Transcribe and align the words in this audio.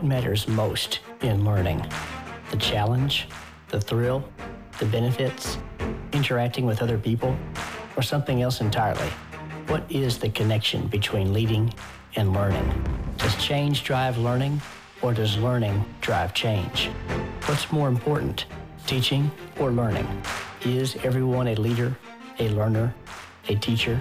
What 0.00 0.08
matters 0.08 0.48
most 0.48 1.00
in 1.20 1.44
learning? 1.44 1.84
The 2.50 2.56
challenge, 2.56 3.28
the 3.68 3.78
thrill, 3.78 4.26
the 4.78 4.86
benefits, 4.86 5.58
interacting 6.14 6.64
with 6.64 6.80
other 6.80 6.96
people, 6.96 7.36
or 7.98 8.02
something 8.02 8.40
else 8.40 8.62
entirely? 8.62 9.10
What 9.66 9.84
is 9.90 10.16
the 10.16 10.30
connection 10.30 10.86
between 10.86 11.34
leading 11.34 11.74
and 12.16 12.32
learning? 12.32 12.66
Does 13.18 13.36
change 13.36 13.84
drive 13.84 14.16
learning, 14.16 14.62
or 15.02 15.12
does 15.12 15.36
learning 15.36 15.84
drive 16.00 16.32
change? 16.32 16.86
What's 17.44 17.70
more 17.70 17.88
important, 17.88 18.46
teaching 18.86 19.30
or 19.58 19.70
learning? 19.70 20.08
Is 20.64 20.96
everyone 21.04 21.48
a 21.48 21.54
leader, 21.56 21.94
a 22.38 22.48
learner, 22.48 22.94
a 23.50 23.54
teacher? 23.56 24.00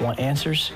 Want 0.00 0.18
answers? 0.18 0.72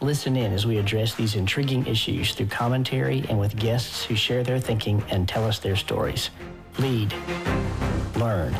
Listen 0.00 0.36
in 0.36 0.52
as 0.52 0.64
we 0.64 0.78
address 0.78 1.16
these 1.16 1.34
intriguing 1.34 1.84
issues 1.84 2.32
through 2.32 2.46
commentary 2.46 3.24
and 3.28 3.38
with 3.38 3.56
guests 3.56 4.04
who 4.04 4.14
share 4.14 4.44
their 4.44 4.60
thinking 4.60 5.02
and 5.10 5.28
tell 5.28 5.44
us 5.44 5.58
their 5.58 5.74
stories. 5.74 6.30
Lead, 6.78 7.12
learn, 8.14 8.54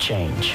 change. 0.00 0.54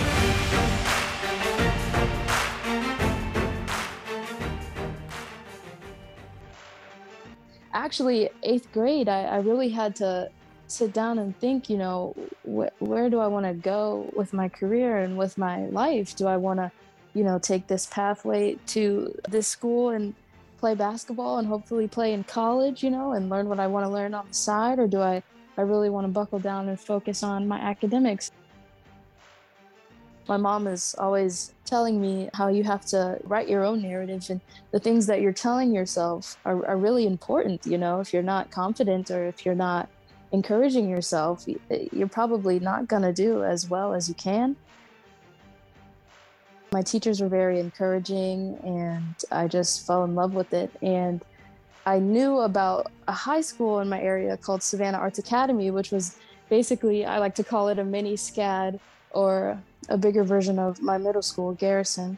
Actually, 7.73 8.29
eighth 8.43 8.69
grade, 8.73 9.07
I, 9.07 9.23
I 9.23 9.37
really 9.37 9.69
had 9.69 9.95
to 9.97 10.29
sit 10.67 10.91
down 10.91 11.17
and 11.17 11.37
think, 11.39 11.69
you 11.69 11.77
know, 11.77 12.13
wh- 12.43 12.81
where 12.81 13.09
do 13.09 13.19
I 13.19 13.27
want 13.27 13.45
to 13.45 13.53
go 13.53 14.11
with 14.13 14.33
my 14.33 14.49
career 14.49 14.97
and 14.97 15.17
with 15.17 15.37
my 15.37 15.67
life? 15.67 16.13
Do 16.13 16.27
I 16.27 16.35
want 16.35 16.59
to 16.59 16.71
you 17.17 17.23
know, 17.23 17.39
take 17.39 17.65
this 17.65 17.87
pathway 17.87 18.57
to 18.67 19.13
this 19.27 19.47
school 19.47 19.89
and 19.89 20.13
play 20.59 20.75
basketball 20.75 21.39
and 21.39 21.47
hopefully 21.47 21.87
play 21.87 22.13
in 22.13 22.23
college, 22.23 22.83
you 22.83 22.91
know, 22.91 23.13
and 23.13 23.29
learn 23.29 23.49
what 23.49 23.59
I 23.59 23.65
want 23.65 23.85
to 23.85 23.89
learn 23.89 24.13
on 24.13 24.27
the 24.27 24.33
side? 24.33 24.77
Or 24.77 24.87
do 24.87 25.01
I, 25.01 25.23
I 25.57 25.61
really 25.61 25.89
want 25.89 26.05
to 26.05 26.11
buckle 26.11 26.37
down 26.37 26.69
and 26.69 26.79
focus 26.79 27.23
on 27.23 27.47
my 27.47 27.57
academics? 27.57 28.31
My 30.27 30.37
mom 30.37 30.67
is 30.67 30.93
always 30.99 31.53
telling 31.65 31.99
me 31.99 32.29
how 32.33 32.49
you 32.49 32.63
have 32.65 32.85
to 32.87 33.17
write 33.23 33.47
your 33.47 33.63
own 33.63 33.81
narrative 33.81 34.29
and 34.29 34.41
the 34.71 34.79
things 34.79 35.07
that 35.07 35.21
you're 35.21 35.33
telling 35.33 35.73
yourself 35.73 36.37
are, 36.45 36.65
are 36.67 36.77
really 36.77 37.07
important. 37.07 37.65
You 37.65 37.79
know, 37.79 37.99
if 37.99 38.13
you're 38.13 38.21
not 38.21 38.51
confident 38.51 39.09
or 39.09 39.25
if 39.25 39.45
you're 39.45 39.55
not 39.55 39.89
encouraging 40.31 40.87
yourself, 40.87 41.45
you're 41.91 42.09
probably 42.09 42.59
not 42.59 42.87
going 42.87 43.03
to 43.03 43.13
do 43.13 43.43
as 43.43 43.69
well 43.69 43.93
as 43.93 44.07
you 44.07 44.15
can. 44.15 44.55
My 46.71 46.81
teachers 46.81 47.21
were 47.21 47.29
very 47.29 47.59
encouraging 47.59 48.57
and 48.63 49.15
I 49.31 49.47
just 49.47 49.87
fell 49.87 50.03
in 50.03 50.15
love 50.15 50.33
with 50.33 50.53
it. 50.53 50.69
And 50.81 51.23
I 51.85 51.99
knew 51.99 52.39
about 52.39 52.91
a 53.07 53.13
high 53.13 53.39
school 53.39 53.79
in 53.79 53.87
my 53.87 54.01
area 54.01 54.35
called 54.35 54.61
Savannah 54.61 54.97
Arts 54.97 55.19
Academy, 55.19 55.71
which 55.71 55.91
was 55.91 56.17
basically, 56.49 57.05
I 57.05 57.19
like 57.19 57.35
to 57.35 57.43
call 57.43 57.69
it 57.69 57.79
a 57.79 57.83
mini 57.85 58.15
SCAD 58.15 58.79
or 59.11 59.57
a 59.87 59.97
bigger 59.97 60.25
version 60.25 60.59
of 60.59 60.81
my 60.81 60.97
middle 60.97 61.21
school, 61.21 61.53
Garrison. 61.53 62.17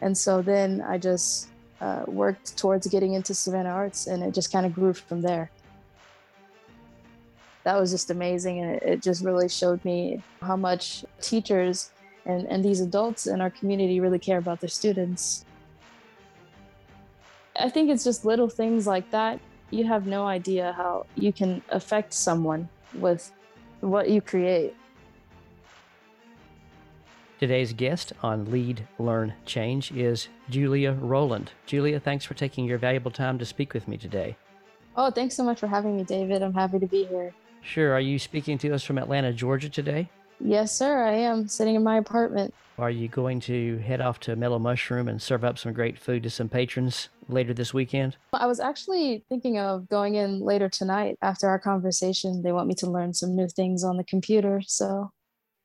And 0.00 0.16
so 0.16 0.40
then 0.40 0.80
I 0.80 0.96
just 0.96 1.48
uh, 1.82 2.04
worked 2.06 2.56
towards 2.56 2.86
getting 2.86 3.12
into 3.12 3.34
Savannah 3.34 3.70
Arts 3.70 4.06
and 4.06 4.22
it 4.22 4.32
just 4.32 4.50
kind 4.50 4.64
of 4.64 4.74
grew 4.74 4.94
from 4.94 5.20
there. 5.20 5.50
That 7.64 7.78
was 7.78 7.90
just 7.90 8.10
amazing. 8.10 8.60
And 8.60 8.80
it 8.80 9.02
just 9.02 9.22
really 9.22 9.50
showed 9.50 9.84
me 9.84 10.22
how 10.40 10.56
much 10.56 11.04
teachers 11.20 11.90
and, 12.26 12.46
and 12.46 12.64
these 12.64 12.80
adults 12.80 13.26
in 13.26 13.40
our 13.40 13.50
community 13.50 14.00
really 14.00 14.18
care 14.18 14.38
about 14.38 14.60
their 14.60 14.68
students. 14.68 15.44
I 17.58 17.68
think 17.68 17.90
it's 17.90 18.04
just 18.04 18.24
little 18.24 18.48
things 18.48 18.86
like 18.86 19.10
that. 19.10 19.40
You 19.70 19.86
have 19.86 20.06
no 20.06 20.26
idea 20.26 20.72
how 20.76 21.06
you 21.14 21.32
can 21.32 21.62
affect 21.68 22.12
someone 22.12 22.68
with 22.94 23.30
what 23.80 24.08
you 24.08 24.20
create. 24.20 24.74
Today's 27.38 27.72
guest 27.72 28.12
on 28.22 28.50
Lead, 28.50 28.86
Learn, 28.98 29.32
Change 29.46 29.92
is 29.92 30.28
Julia 30.50 30.92
Roland. 30.92 31.52
Julia, 31.64 31.98
thanks 31.98 32.24
for 32.24 32.34
taking 32.34 32.66
your 32.66 32.76
valuable 32.76 33.10
time 33.10 33.38
to 33.38 33.46
speak 33.46 33.72
with 33.72 33.88
me 33.88 33.96
today. 33.96 34.36
Oh, 34.96 35.10
thanks 35.10 35.36
so 35.36 35.44
much 35.44 35.58
for 35.58 35.66
having 35.66 35.96
me, 35.96 36.04
David. 36.04 36.42
I'm 36.42 36.52
happy 36.52 36.78
to 36.78 36.86
be 36.86 37.04
here. 37.04 37.32
Sure. 37.62 37.92
Are 37.94 38.00
you 38.00 38.18
speaking 38.18 38.58
to 38.58 38.72
us 38.72 38.82
from 38.82 38.98
Atlanta, 38.98 39.32
Georgia 39.32 39.68
today? 39.70 40.10
Yes, 40.40 40.76
sir. 40.76 41.04
I 41.04 41.12
am 41.12 41.48
sitting 41.48 41.74
in 41.74 41.82
my 41.82 41.98
apartment. 41.98 42.54
Are 42.78 42.90
you 42.90 43.08
going 43.08 43.40
to 43.40 43.78
head 43.78 44.00
off 44.00 44.20
to 44.20 44.36
Mellow 44.36 44.58
Mushroom 44.58 45.08
and 45.08 45.20
serve 45.20 45.44
up 45.44 45.58
some 45.58 45.72
great 45.72 45.98
food 45.98 46.22
to 46.22 46.30
some 46.30 46.48
patrons 46.48 47.10
later 47.28 47.52
this 47.52 47.74
weekend? 47.74 48.16
I 48.32 48.46
was 48.46 48.58
actually 48.58 49.24
thinking 49.28 49.58
of 49.58 49.88
going 49.88 50.14
in 50.14 50.40
later 50.40 50.68
tonight 50.68 51.18
after 51.20 51.48
our 51.48 51.58
conversation. 51.58 52.42
They 52.42 52.52
want 52.52 52.68
me 52.68 52.74
to 52.76 52.90
learn 52.90 53.12
some 53.12 53.36
new 53.36 53.48
things 53.48 53.84
on 53.84 53.98
the 53.98 54.04
computer. 54.04 54.62
So, 54.64 55.10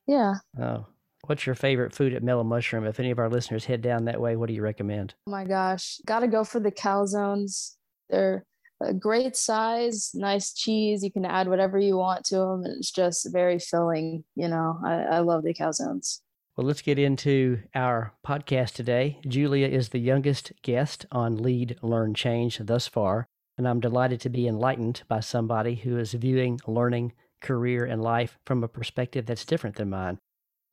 yeah. 0.08 0.36
Oh, 0.60 0.88
What's 1.28 1.46
your 1.48 1.56
favorite 1.56 1.94
food 1.94 2.14
at 2.14 2.22
Mellow 2.24 2.44
Mushroom? 2.44 2.86
If 2.86 3.00
any 3.00 3.10
of 3.10 3.18
our 3.18 3.30
listeners 3.30 3.66
head 3.66 3.82
down 3.82 4.06
that 4.06 4.22
way, 4.22 4.36
what 4.36 4.48
do 4.48 4.54
you 4.54 4.62
recommend? 4.62 5.16
Oh 5.28 5.32
my 5.32 5.44
gosh, 5.44 6.00
gotta 6.06 6.28
go 6.28 6.44
for 6.44 6.60
the 6.60 6.72
calzones. 6.72 7.76
They're 8.10 8.46
a 8.82 8.94
great 8.94 9.36
size, 9.36 10.12
nice 10.14 10.54
cheese. 10.54 11.04
You 11.04 11.12
can 11.12 11.26
add 11.26 11.48
whatever 11.48 11.80
you 11.80 11.98
want 11.98 12.26
to 12.26 12.36
them. 12.36 12.64
And 12.66 12.78
it's 12.78 12.92
just 12.92 13.32
very 13.32 13.60
filling. 13.60 14.24
You 14.36 14.48
know, 14.48 14.80
I, 14.84 14.94
I 14.94 15.20
love 15.20 15.44
the 15.44 15.54
calzones. 15.54 16.20
Well, 16.56 16.68
let's 16.68 16.82
get 16.82 16.98
into 16.98 17.60
our 17.74 18.14
podcast 18.26 18.74
today. 18.74 19.20
Julia 19.28 19.68
is 19.68 19.90
the 19.90 20.00
youngest 20.00 20.54
guest 20.62 21.06
on 21.12 21.36
Lead, 21.36 21.78
Learn, 21.82 22.14
Change 22.14 22.60
thus 22.60 22.88
far. 22.88 23.28
And 23.58 23.68
I'm 23.68 23.80
delighted 23.80 24.22
to 24.22 24.30
be 24.30 24.48
enlightened 24.48 25.04
by 25.08 25.20
somebody 25.22 25.76
who 25.76 25.98
is 25.98 26.14
viewing 26.14 26.60
learning, 26.68 27.14
career, 27.42 27.86
and 27.86 28.02
life 28.02 28.38
from 28.46 28.64
a 28.64 28.68
perspective 28.68 29.26
that's 29.26 29.46
different 29.46 29.76
than 29.76 29.90
mine. 29.90 30.18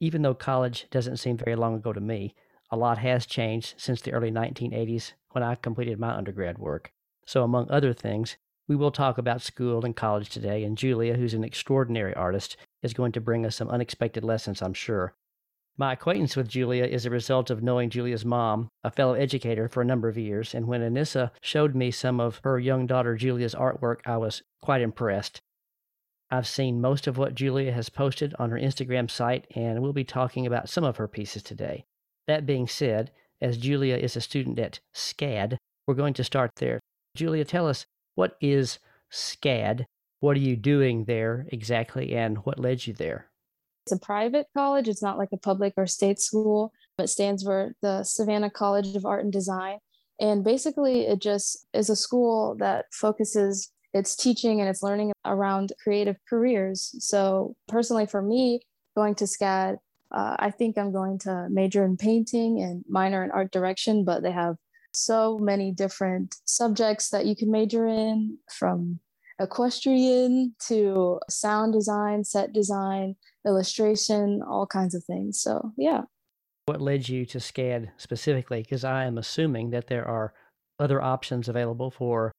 Even 0.01 0.23
though 0.23 0.35
college 0.35 0.87
doesn't 0.91 1.19
seem 1.19 1.37
very 1.37 1.55
long 1.55 1.75
ago 1.77 1.93
to 1.93 2.01
me, 2.01 2.35
a 2.71 2.77
lot 2.77 2.99
has 2.99 3.27
changed 3.27 3.75
since 3.77 4.01
the 4.01 4.12
early 4.12 4.31
1980s 4.31 5.12
when 5.31 5.45
I 5.45 5.55
completed 5.55 5.99
my 5.99 6.12
undergrad 6.15 6.59
work. 6.59 6.93
So, 7.27 7.44
among 7.44 7.71
other 7.71 7.93
things, 7.93 8.37
we 8.69 8.77
will 8.77 8.91
talk 8.91 9.19
about 9.19 9.43
school 9.43 9.84
and 9.84 9.94
college 9.94 10.31
today, 10.31 10.65
and 10.65 10.78
Julia, 10.78 11.16
who's 11.16 11.34
an 11.34 11.44
extraordinary 11.44 12.15
artist, 12.15 12.56
is 12.83 12.94
going 12.94 13.12
to 13.12 13.21
bring 13.21 13.44
us 13.44 13.56
some 13.56 13.69
unexpected 13.69 14.25
lessons, 14.25 14.62
I'm 14.62 14.75
sure. 14.75 15.15
My 15.78 15.94
acquaintance 15.94 16.37
with 16.37 16.49
Julia 16.49 16.84
is 16.84 17.06
a 17.06 17.11
result 17.11 17.50
of 17.50 17.62
knowing 17.62 17.91
Julia's 17.91 18.25
mom, 18.25 18.69
a 18.84 18.91
fellow 18.91 19.15
educator 19.15 19.69
for 19.69 19.81
a 19.81 19.87
number 19.87 20.09
of 20.09 20.19
years, 20.19 20.55
and 20.55 20.66
when 20.66 20.82
Anissa 20.82 21.31
showed 21.41 21.75
me 21.75 21.91
some 21.91 22.21
of 22.21 22.41
her 22.44 22.59
young 22.59 22.87
daughter 22.87 23.16
Julia's 23.16 23.55
artwork, 23.55 24.00
I 24.05 24.19
was 24.19 24.43
quite 24.61 24.82
impressed. 24.82 25.41
I've 26.31 26.47
seen 26.47 26.81
most 26.81 27.06
of 27.06 27.19
what 27.19 27.34
Julia 27.34 27.72
has 27.72 27.88
posted 27.88 28.34
on 28.38 28.50
her 28.50 28.59
Instagram 28.59 29.11
site, 29.11 29.47
and 29.55 29.82
we'll 29.82 29.93
be 29.93 30.05
talking 30.05 30.47
about 30.47 30.69
some 30.69 30.84
of 30.84 30.99
her 30.99 31.09
pieces 31.09 31.43
today. 31.43 31.84
That 32.27 32.47
being 32.47 32.69
said, 32.69 33.11
as 33.41 33.59
Julia 33.59 33.97
is 33.97 34.16
a 34.16 34.21
student 34.21 34.59
at 34.59 34.81
SCAD, 34.94 35.56
we're 35.87 35.94
going 35.94 36.15
to 36.15 36.25
start 36.25 36.53
there. 36.56 36.81
Julia, 37.15 37.45
tell 37.45 37.69
us 37.69 37.87
what 38.15 38.37
is 38.41 38.78
SCAD? 39.12 39.84
What 40.21 40.37
are 40.37 40.41
you 40.41 40.56
doing 40.56 41.05
there 41.05 41.47
exactly, 41.50 42.15
and 42.15 42.39
what 42.39 42.59
led 42.59 42.87
you 42.87 42.95
there? 42.95 43.31
It's 43.84 43.93
a 43.93 43.99
private 43.99 44.47
college. 44.56 44.89
It's 44.89 45.03
not 45.03 45.19
like 45.19 45.31
a 45.33 45.37
public 45.37 45.75
or 45.77 45.87
state 45.87 46.21
school. 46.21 46.73
It 46.99 47.09
stands 47.09 47.43
for 47.43 47.75
the 47.83 48.05
Savannah 48.05 48.50
College 48.50 48.95
of 48.95 49.05
Art 49.05 49.25
and 49.25 49.33
Design. 49.33 49.78
And 50.21 50.45
basically, 50.45 51.06
it 51.06 51.21
just 51.21 51.67
is 51.75 51.91
a 51.91 51.97
school 51.97 52.55
that 52.61 52.87
focuses 52.93 53.73
its 53.93 54.15
teaching 54.15 54.61
and 54.61 54.69
its 54.69 54.83
learning 54.83 55.12
around 55.25 55.73
creative 55.83 56.17
careers. 56.29 56.94
So, 57.00 57.56
personally, 57.67 58.06
for 58.06 58.23
me, 58.23 58.61
going 58.97 59.17
to 59.17 59.25
SCAD, 59.25 59.79
uh, 60.12 60.37
I 60.38 60.50
think 60.50 60.79
I'm 60.79 60.93
going 60.93 61.19
to 61.20 61.49
major 61.50 61.85
in 61.85 61.97
painting 61.97 62.62
and 62.62 62.85
minor 62.88 63.25
in 63.25 63.31
art 63.31 63.50
direction, 63.50 64.05
but 64.05 64.23
they 64.23 64.31
have 64.31 64.56
so 64.93 65.39
many 65.39 65.73
different 65.73 66.37
subjects 66.44 67.11
that 67.11 67.27
you 67.27 67.35
can 67.35 67.50
major 67.50 67.87
in 67.87 68.39
from 68.50 69.00
equestrian 69.41 70.55
to 70.69 71.19
sound 71.29 71.73
design, 71.73 72.25
set 72.25 72.53
design, 72.53 73.17
illustration, 73.47 74.43
all 74.47 74.67
kinds 74.67 74.94
of 74.94 75.05
things. 75.05 75.41
So, 75.41 75.73
yeah. 75.77 76.03
What 76.67 76.81
led 76.81 77.09
you 77.09 77.27
to 77.27 77.39
SCAD 77.39 77.91
specifically? 77.97 78.62
Because 78.62 78.85
I 78.85 79.05
am 79.05 79.19
assuming 79.19 79.71
that 79.71 79.89
there 79.89 80.06
are 80.06 80.33
other 80.79 81.03
options 81.03 81.49
available 81.49 81.91
for 81.91 82.33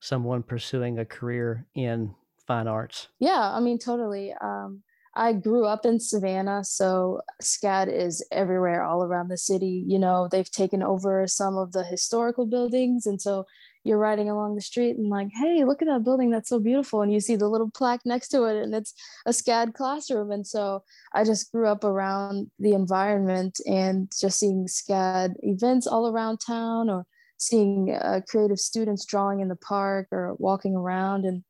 someone 0.00 0.42
pursuing 0.42 0.98
a 0.98 1.04
career 1.04 1.66
in 1.74 2.14
fine 2.46 2.66
arts. 2.66 3.08
Yeah, 3.20 3.52
I 3.52 3.60
mean, 3.60 3.78
totally. 3.78 4.34
Um, 4.40 4.82
I 5.18 5.32
grew 5.32 5.66
up 5.66 5.84
in 5.84 5.98
Savannah, 5.98 6.62
so 6.62 7.22
SCAD 7.42 7.92
is 7.92 8.24
everywhere 8.30 8.84
all 8.84 9.02
around 9.02 9.28
the 9.28 9.36
city. 9.36 9.82
You 9.84 9.98
know, 9.98 10.28
they've 10.30 10.48
taken 10.48 10.80
over 10.80 11.26
some 11.26 11.58
of 11.58 11.72
the 11.72 11.82
historical 11.82 12.46
buildings. 12.46 13.04
And 13.04 13.20
so 13.20 13.44
you're 13.82 13.98
riding 13.98 14.30
along 14.30 14.54
the 14.54 14.60
street 14.60 14.96
and 14.96 15.08
like, 15.08 15.30
hey, 15.34 15.64
look 15.64 15.82
at 15.82 15.88
that 15.88 16.04
building. 16.04 16.30
That's 16.30 16.48
so 16.48 16.60
beautiful. 16.60 17.02
And 17.02 17.12
you 17.12 17.18
see 17.18 17.34
the 17.34 17.48
little 17.48 17.68
plaque 17.68 18.06
next 18.06 18.28
to 18.28 18.44
it 18.44 18.62
and 18.62 18.72
it's 18.72 18.94
a 19.26 19.30
SCAD 19.30 19.74
classroom. 19.74 20.30
And 20.30 20.46
so 20.46 20.84
I 21.12 21.24
just 21.24 21.50
grew 21.50 21.66
up 21.66 21.82
around 21.82 22.52
the 22.60 22.74
environment 22.74 23.60
and 23.66 24.12
just 24.20 24.38
seeing 24.38 24.68
SCAD 24.68 25.34
events 25.42 25.88
all 25.88 26.06
around 26.06 26.38
town 26.38 26.88
or 26.88 27.06
seeing 27.38 27.90
uh, 27.90 28.20
creative 28.28 28.60
students 28.60 29.04
drawing 29.04 29.40
in 29.40 29.48
the 29.48 29.56
park 29.56 30.06
or 30.12 30.36
walking 30.38 30.76
around. 30.76 31.24
And 31.24 31.42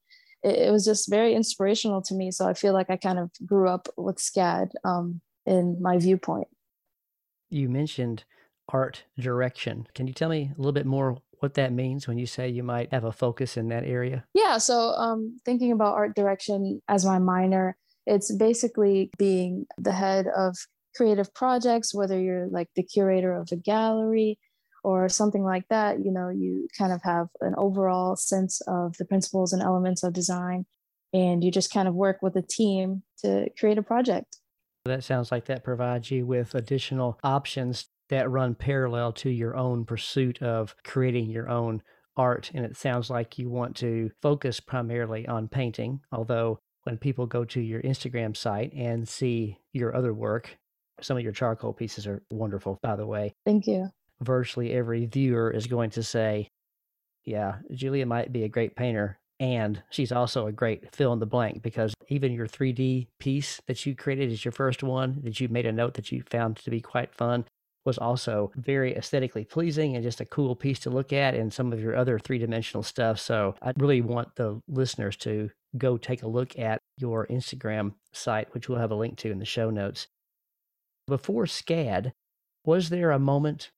it, 0.43 0.69
it, 0.69 0.73
was 0.73 0.85
just 0.85 1.11
very 1.11 1.35
inspirational 1.35 2.02
to 2.02 2.14
me. 2.14 2.31
So 2.31 2.46
I 2.49 2.55
feel 2.55 2.73
like 2.73 2.90
I 2.90 2.96
kind 2.96 3.19
of 3.19 3.31
grew 3.44 3.69
up 3.69 3.88
with 3.96 4.17
SCAD 4.17 4.70
um, 4.85 5.20
in 5.46 5.81
my 5.81 5.99
viewpoint. 5.99 6.49
You 7.50 7.69
mentioned 7.69 8.25
art 8.69 9.05
direction. 9.19 9.87
Can 9.94 10.06
you 10.06 10.12
tell 10.12 10.29
me 10.29 10.52
a 10.52 10.58
little 10.58 10.73
bit 10.73 10.87
more 10.87 11.19
what 11.40 11.55
that 11.55 11.73
means 11.73 12.06
when 12.06 12.19
you 12.19 12.26
say 12.26 12.49
you 12.49 12.62
might 12.62 12.93
have 12.93 13.05
a 13.05 13.12
focus 13.12 13.56
in 13.56 13.69
that 13.69 13.85
area? 13.85 14.25
Yeah. 14.35 14.58
So 14.58 14.90
um, 14.93 15.38
thinking 15.44 15.73
about 15.73 15.94
art 15.94 16.14
direction 16.14 16.82
as 16.88 17.05
my 17.05 17.19
minor, 17.19 17.76
it's 18.06 18.32
basically 18.35 19.11
being 19.19 19.67
the 19.79 19.93
head 19.93 20.26
of 20.37 20.56
creative 20.96 21.32
projects, 21.35 21.94
whether 21.94 22.19
you're 22.19 22.49
like 22.49 22.69
the 22.75 22.82
curator 22.82 23.32
of 23.32 23.49
a 23.52 23.56
gallery 23.56 24.38
or 24.84 25.08
something 25.08 25.42
like 25.42 25.64
that, 25.69 26.04
you 26.04 26.12
know, 26.12 26.28
you 26.28 26.69
kind 26.76 26.92
of 26.92 27.00
have 27.02 27.28
an 27.40 27.54
overall 27.56 28.16
sense 28.16 28.60
of 28.66 28.96
the 28.98 29.04
principles 29.04 29.52
and 29.52 29.62
elements 29.62 30.02
of 30.02 30.12
design, 30.12 30.66
and 31.12 31.42
you 31.42 31.50
just 31.50 31.72
kind 31.72 31.88
of 31.88 31.94
work 31.94 32.19
with 32.22 32.36
a 32.36 32.42
team 32.42 33.02
to 33.20 33.48
create 33.58 33.78
a 33.78 33.82
project. 33.82 34.38
That 34.84 35.04
sounds 35.04 35.30
like 35.30 35.46
that 35.46 35.64
provides 35.64 36.10
you 36.10 36.26
with 36.26 36.54
additional 36.54 37.19
options 37.22 37.88
that 38.08 38.30
run 38.30 38.54
parallel 38.54 39.12
to 39.12 39.30
your 39.30 39.56
own 39.56 39.84
pursuit 39.84 40.40
of 40.40 40.75
creating 40.84 41.30
your 41.30 41.48
own 41.48 41.82
art. 42.16 42.50
And 42.54 42.64
it 42.64 42.76
sounds 42.76 43.10
like 43.10 43.38
you 43.38 43.50
want 43.50 43.76
to 43.76 44.10
focus 44.22 44.60
primarily 44.60 45.26
on 45.26 45.48
painting, 45.48 46.00
although 46.10 46.58
when 46.84 46.96
people 46.96 47.26
go 47.26 47.44
to 47.44 47.60
your 47.60 47.82
Instagram 47.82 48.36
site 48.36 48.72
and 48.72 49.06
see 49.06 49.58
your 49.72 49.94
other 49.94 50.14
work, 50.14 50.56
some 51.00 51.16
of 51.16 51.22
your 51.22 51.32
charcoal 51.32 51.72
pieces 51.72 52.06
are 52.06 52.22
wonderful, 52.30 52.78
by 52.82 52.96
the 52.96 53.06
way. 53.06 53.34
Thank 53.44 53.66
you 53.66 53.90
virtually 54.22 54.72
every 54.72 55.06
viewer 55.06 55.50
is 55.50 55.66
going 55.66 55.90
to 55.90 56.02
say, 56.02 56.48
yeah, 57.24 57.56
Julia 57.72 58.06
might 58.06 58.32
be 58.32 58.44
a 58.44 58.48
great 58.48 58.76
painter. 58.76 59.18
And 59.40 59.82
she's 59.90 60.10
also 60.10 60.46
a 60.46 60.52
great 60.52 60.92
fill 60.94 61.12
in 61.12 61.20
the 61.20 61.26
blank 61.26 61.62
because 61.62 61.94
even 62.08 62.32
your 62.32 62.48
3D 62.48 63.06
piece 63.20 63.60
that 63.68 63.86
you 63.86 63.94
created 63.94 64.32
is 64.32 64.44
your 64.44 64.52
first 64.52 64.82
one, 64.82 65.20
that 65.22 65.38
you 65.38 65.48
made 65.48 65.66
a 65.66 65.72
note 65.72 65.94
that 65.94 66.10
you 66.10 66.24
found 66.28 66.56
to 66.56 66.70
be 66.70 66.80
quite 66.80 67.14
fun, 67.14 67.44
was 67.84 67.98
also 67.98 68.50
very 68.56 68.96
aesthetically 68.96 69.44
pleasing 69.44 69.94
and 69.94 70.02
just 70.02 70.20
a 70.20 70.26
cool 70.26 70.56
piece 70.56 70.80
to 70.80 70.90
look 70.90 71.12
at 71.12 71.34
and 71.34 71.52
some 71.52 71.72
of 71.72 71.80
your 71.80 71.94
other 71.94 72.18
three 72.18 72.38
dimensional 72.38 72.82
stuff. 72.82 73.20
So 73.20 73.54
I 73.62 73.72
really 73.76 74.00
want 74.00 74.34
the 74.34 74.60
listeners 74.66 75.16
to 75.18 75.50
go 75.76 75.96
take 75.96 76.22
a 76.22 76.28
look 76.28 76.58
at 76.58 76.80
your 76.96 77.26
Instagram 77.28 77.94
site, 78.12 78.52
which 78.52 78.68
we'll 78.68 78.78
have 78.78 78.90
a 78.90 78.96
link 78.96 79.16
to 79.18 79.30
in 79.30 79.38
the 79.38 79.44
show 79.44 79.70
notes. 79.70 80.08
Before 81.06 81.44
SCAD, 81.44 82.12
was 82.64 82.88
there 82.88 83.12
a 83.12 83.18
moment 83.18 83.70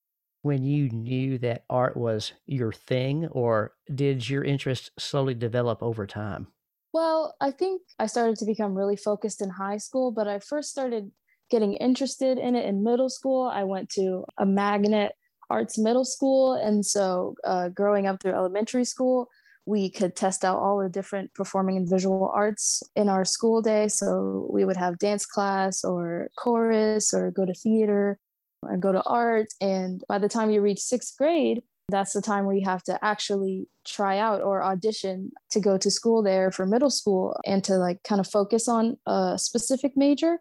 when 0.43 0.65
you 0.65 0.89
knew 0.91 1.39
that 1.39 1.65
art 1.69 1.97
was 1.97 2.33
your 2.47 2.73
thing, 2.73 3.27
or 3.29 3.73
did 3.95 4.29
your 4.29 4.45
interest 4.45 4.91
slowly 4.99 5.35
develop 5.35 5.83
over 5.83 6.07
time? 6.07 6.47
Well, 6.93 7.37
I 7.41 7.51
think 7.51 7.83
I 7.99 8.07
started 8.07 8.37
to 8.39 8.47
become 8.47 8.75
really 8.75 8.97
focused 8.97 9.43
in 9.43 9.51
high 9.51 9.77
school, 9.77 10.11
but 10.11 10.27
I 10.27 10.41
first 10.41 10.71
started 10.71 11.11
getting 11.51 11.75
interested 11.75 12.39
in 12.39 12.57
it 12.57 12.65
in 12.65 12.83
middle 12.83 13.11
school. 13.11 13.51
I 13.53 13.65
went 13.65 13.91
to 13.91 14.25
a 14.39 14.47
magnet 14.47 15.13
arts 15.51 15.79
middle 15.79 16.05
school. 16.05 16.55
And 16.55 16.87
so, 16.87 17.35
uh, 17.45 17.69
growing 17.69 18.07
up 18.07 18.23
through 18.23 18.33
elementary 18.33 18.85
school, 18.85 19.29
we 19.67 19.91
could 19.91 20.17
test 20.17 20.45
out 20.45 20.59
all 20.59 20.81
the 20.81 20.89
different 20.89 21.35
performing 21.35 21.77
and 21.77 21.89
visual 21.89 22.31
arts 22.35 22.83
in 22.97 23.09
our 23.09 23.25
school 23.25 23.61
day. 23.61 23.89
So, 23.89 24.49
we 24.51 24.65
would 24.65 24.77
have 24.77 24.99
dance 24.99 25.27
class 25.27 25.85
or 25.85 26.31
chorus 26.39 27.13
or 27.13 27.31
go 27.31 27.45
to 27.45 27.55
theater 27.55 28.19
and 28.63 28.83
go 28.83 28.93
to 28.93 29.03
art. 29.05 29.49
And 29.61 30.03
by 30.09 30.19
the 30.19 30.29
time 30.29 30.51
you 30.51 30.61
reach 30.61 30.81
sixth 30.81 31.17
grade, 31.17 31.63
that's 31.89 32.13
the 32.13 32.23
time 32.23 32.47
where 32.47 32.55
you 32.55 32.65
have 32.65 32.83
to 32.85 33.05
actually 33.05 33.69
try 33.85 34.19
out 34.19 34.43
or 34.43 34.63
audition 34.63 35.33
to 35.51 35.61
go 35.61 35.77
to 35.77 35.91
school 35.91 36.23
there 36.23 36.51
for 36.51 36.65
middle 36.65 36.91
school 36.91 37.37
and 37.45 37.65
to 37.65 37.75
like 37.77 38.03
kind 38.05 38.21
of 38.21 38.29
focus 38.29 38.69
on 38.69 38.97
a 39.07 39.37
specific 39.37 39.97
major. 39.97 40.39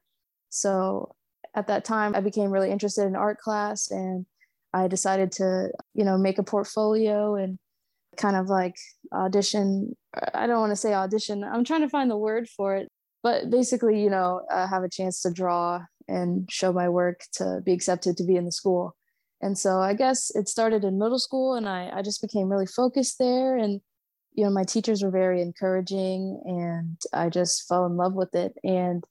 So 0.50 1.16
at 1.56 1.68
that 1.68 1.86
time, 1.86 2.16
I 2.16 2.22
became 2.22 2.52
really 2.52 2.72
interested 2.72 3.06
in 3.06 3.16
art 3.16 3.40
class 3.40 3.90
and 3.90 4.26
I 4.74 4.88
decided 4.88 5.32
to, 5.34 5.72
you 5.96 6.06
know, 6.06 6.18
make 6.18 6.38
a 6.38 6.44
portfolio 6.44 7.36
and 7.36 7.58
kind 8.18 8.36
of 8.36 8.48
like 8.48 8.76
audition. 9.12 9.96
I 10.34 10.46
don't 10.46 10.60
want 10.60 10.72
to 10.72 10.76
say 10.76 10.94
audition, 10.94 11.44
I'm 11.44 11.64
trying 11.64 11.82
to 11.82 11.90
find 11.90 12.12
the 12.12 12.18
word 12.18 12.48
for 12.48 12.76
it, 12.76 12.90
but 13.24 13.50
basically, 13.50 14.02
you 14.02 14.10
know, 14.10 14.42
uh, 14.52 14.68
have 14.68 14.84
a 14.84 14.90
chance 14.90 15.22
to 15.22 15.32
draw 15.32 15.82
and 16.10 16.50
show 16.52 16.74
my 16.74 16.90
work 16.90 17.22
to 17.34 17.62
be 17.64 17.74
accepted 17.74 18.18
to 18.18 18.24
be 18.24 18.36
in 18.36 18.46
the 18.46 18.52
school. 18.52 18.96
And 19.42 19.58
so 19.58 19.80
I 19.80 19.94
guess 19.94 20.36
it 20.36 20.50
started 20.50 20.84
in 20.84 21.00
middle 21.00 21.20
school 21.20 21.54
and 21.56 21.68
I, 21.68 21.90
I 21.94 22.02
just 22.02 22.22
became 22.22 22.50
really 22.50 22.66
focused 22.66 23.20
there. 23.20 23.56
And, 23.56 23.80
you 24.34 24.44
know, 24.44 24.50
my 24.52 24.64
teachers 24.64 25.02
were 25.02 25.12
very 25.12 25.42
encouraging 25.42 26.42
and 26.46 26.98
I 27.14 27.30
just 27.30 27.68
fell 27.68 27.86
in 27.86 27.96
love 27.96 28.14
with 28.14 28.36
it. 28.36 28.54
And 28.64 29.04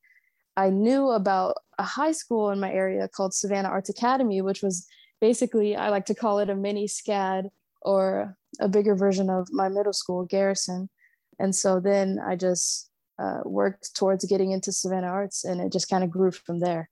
I 0.57 0.71
knew 0.71 1.11
about 1.11 1.55
a 1.79 1.85
high 1.85 2.13
school 2.13 2.51
in 2.51 2.61
my 2.61 2.73
area 2.73 3.09
called 3.09 3.33
Savannah 3.33 3.69
Arts 3.69 3.89
Academy, 3.89 4.43
which 4.43 4.63
was 4.63 4.87
basically, 5.21 5.77
I 5.77 5.89
like 5.89 6.07
to 6.07 6.15
call 6.15 6.41
it 6.41 6.51
a 6.51 6.55
mini 6.55 6.87
SCAD 6.87 7.49
or 7.83 8.37
a 8.61 8.69
bigger 8.69 8.95
version 8.95 9.31
of 9.31 9.49
my 9.51 9.69
middle 9.69 9.93
school, 9.93 10.25
Garrison. 10.25 10.91
And 11.39 11.55
so 11.55 11.81
then 11.81 12.19
I 12.19 12.37
just 12.37 12.88
uh, 13.19 13.41
worked 13.45 13.95
towards 13.97 14.25
getting 14.25 14.53
into 14.53 14.73
Savannah 14.73 15.09
Arts, 15.09 15.45
and 15.45 15.61
it 15.61 15.73
just 15.73 15.89
kind 15.89 16.05
of 16.05 16.11
grew 16.11 16.31
from 16.31 16.61
there. 16.61 16.91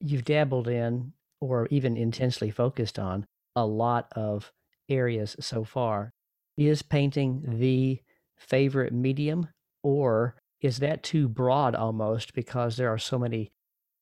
You've 0.00 0.24
dabbled 0.24 0.68
in, 0.68 1.12
or 1.40 1.68
even 1.70 1.96
intensely 1.96 2.50
focused 2.50 2.98
on, 2.98 3.26
a 3.56 3.66
lot 3.66 4.08
of 4.16 4.52
areas 4.88 5.36
so 5.40 5.64
far. 5.64 6.12
Is 6.56 6.82
painting 6.82 7.42
the 7.58 8.00
favorite 8.38 8.92
medium, 8.92 9.48
or 9.82 10.36
is 10.60 10.78
that 10.78 11.02
too 11.02 11.28
broad 11.28 11.74
almost 11.74 12.32
because 12.32 12.76
there 12.76 12.92
are 12.92 12.98
so 12.98 13.18
many 13.18 13.52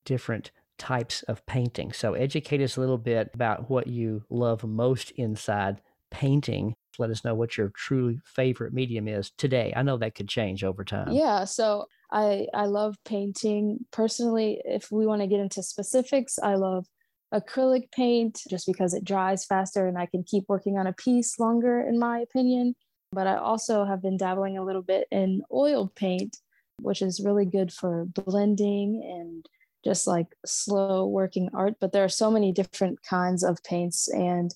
different 0.05 0.51
types 0.77 1.23
of 1.23 1.45
painting? 1.45 1.91
So, 1.91 2.13
educate 2.13 2.61
us 2.61 2.77
a 2.77 2.79
little 2.79 2.97
bit 2.97 3.31
about 3.33 3.69
what 3.69 3.87
you 3.87 4.23
love 4.29 4.63
most 4.63 5.11
inside 5.11 5.81
painting 6.13 6.75
let 6.99 7.09
us 7.09 7.23
know 7.23 7.35
what 7.35 7.57
your 7.57 7.69
true 7.75 8.17
favorite 8.25 8.73
medium 8.73 9.07
is 9.07 9.31
today. 9.37 9.73
I 9.75 9.83
know 9.83 9.97
that 9.97 10.15
could 10.15 10.29
change 10.29 10.63
over 10.63 10.83
time. 10.83 11.11
Yeah, 11.11 11.45
so 11.45 11.85
I 12.11 12.47
I 12.53 12.65
love 12.65 12.95
painting 13.05 13.79
personally. 13.91 14.61
If 14.65 14.91
we 14.91 15.05
want 15.05 15.21
to 15.21 15.27
get 15.27 15.39
into 15.39 15.63
specifics, 15.63 16.37
I 16.39 16.55
love 16.55 16.85
acrylic 17.33 17.91
paint 17.91 18.41
just 18.49 18.67
because 18.67 18.93
it 18.93 19.03
dries 19.03 19.45
faster 19.45 19.87
and 19.87 19.97
I 19.97 20.05
can 20.05 20.23
keep 20.23 20.45
working 20.47 20.77
on 20.77 20.85
a 20.85 20.93
piece 20.93 21.39
longer 21.39 21.81
in 21.81 21.97
my 21.97 22.19
opinion. 22.19 22.75
But 23.11 23.27
I 23.27 23.37
also 23.37 23.85
have 23.85 24.01
been 24.01 24.17
dabbling 24.17 24.57
a 24.57 24.65
little 24.65 24.81
bit 24.81 25.07
in 25.11 25.41
oil 25.51 25.91
paint, 25.95 26.37
which 26.81 27.01
is 27.01 27.23
really 27.23 27.45
good 27.45 27.71
for 27.71 28.05
blending 28.05 29.01
and 29.03 29.45
just 29.83 30.07
like 30.07 30.27
slow 30.45 31.07
working 31.07 31.49
art. 31.53 31.75
But 31.79 31.91
there 31.91 32.03
are 32.03 32.09
so 32.09 32.31
many 32.31 32.51
different 32.51 32.99
kinds 33.03 33.43
of 33.43 33.63
paints 33.63 34.07
and 34.07 34.53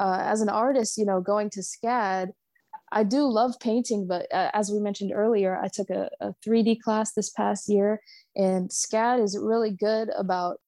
uh, 0.00 0.18
as 0.20 0.40
an 0.40 0.48
artist, 0.48 0.98
you 0.98 1.04
know, 1.04 1.20
going 1.20 1.50
to 1.50 1.60
SCAD, 1.60 2.28
I 2.92 3.02
do 3.02 3.24
love 3.24 3.58
painting, 3.60 4.06
but 4.06 4.32
uh, 4.32 4.50
as 4.54 4.70
we 4.70 4.78
mentioned 4.78 5.12
earlier, 5.12 5.60
I 5.60 5.68
took 5.68 5.90
a, 5.90 6.10
a 6.20 6.34
3D 6.46 6.80
class 6.80 7.12
this 7.12 7.30
past 7.30 7.68
year, 7.68 8.00
and 8.36 8.70
SCAD 8.70 9.22
is 9.22 9.38
really 9.40 9.72
good 9.72 10.10
about 10.16 10.58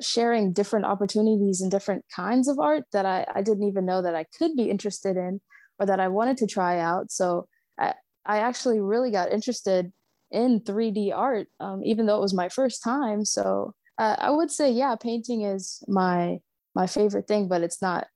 sharing 0.00 0.52
different 0.52 0.86
opportunities 0.86 1.60
and 1.60 1.70
different 1.70 2.04
kinds 2.14 2.48
of 2.48 2.58
art 2.58 2.84
that 2.92 3.06
I, 3.06 3.26
I 3.34 3.42
didn't 3.42 3.68
even 3.68 3.86
know 3.86 4.02
that 4.02 4.14
I 4.14 4.24
could 4.36 4.56
be 4.56 4.70
interested 4.70 5.16
in 5.16 5.40
or 5.78 5.86
that 5.86 6.00
I 6.00 6.08
wanted 6.08 6.36
to 6.38 6.46
try 6.46 6.78
out. 6.78 7.10
So 7.10 7.48
I, 7.78 7.94
I 8.26 8.38
actually 8.38 8.80
really 8.80 9.10
got 9.10 9.32
interested 9.32 9.92
in 10.30 10.60
3D 10.60 11.12
art, 11.14 11.48
um, 11.58 11.82
even 11.84 12.06
though 12.06 12.16
it 12.16 12.22
was 12.22 12.34
my 12.34 12.48
first 12.48 12.82
time. 12.82 13.24
So 13.24 13.74
uh, 13.98 14.16
I 14.18 14.30
would 14.30 14.50
say, 14.50 14.70
yeah, 14.70 14.96
painting 14.96 15.42
is 15.42 15.82
my 15.88 16.40
my 16.74 16.86
favorite 16.86 17.26
thing, 17.26 17.48
but 17.48 17.62
it's 17.62 17.82
not 17.82 18.06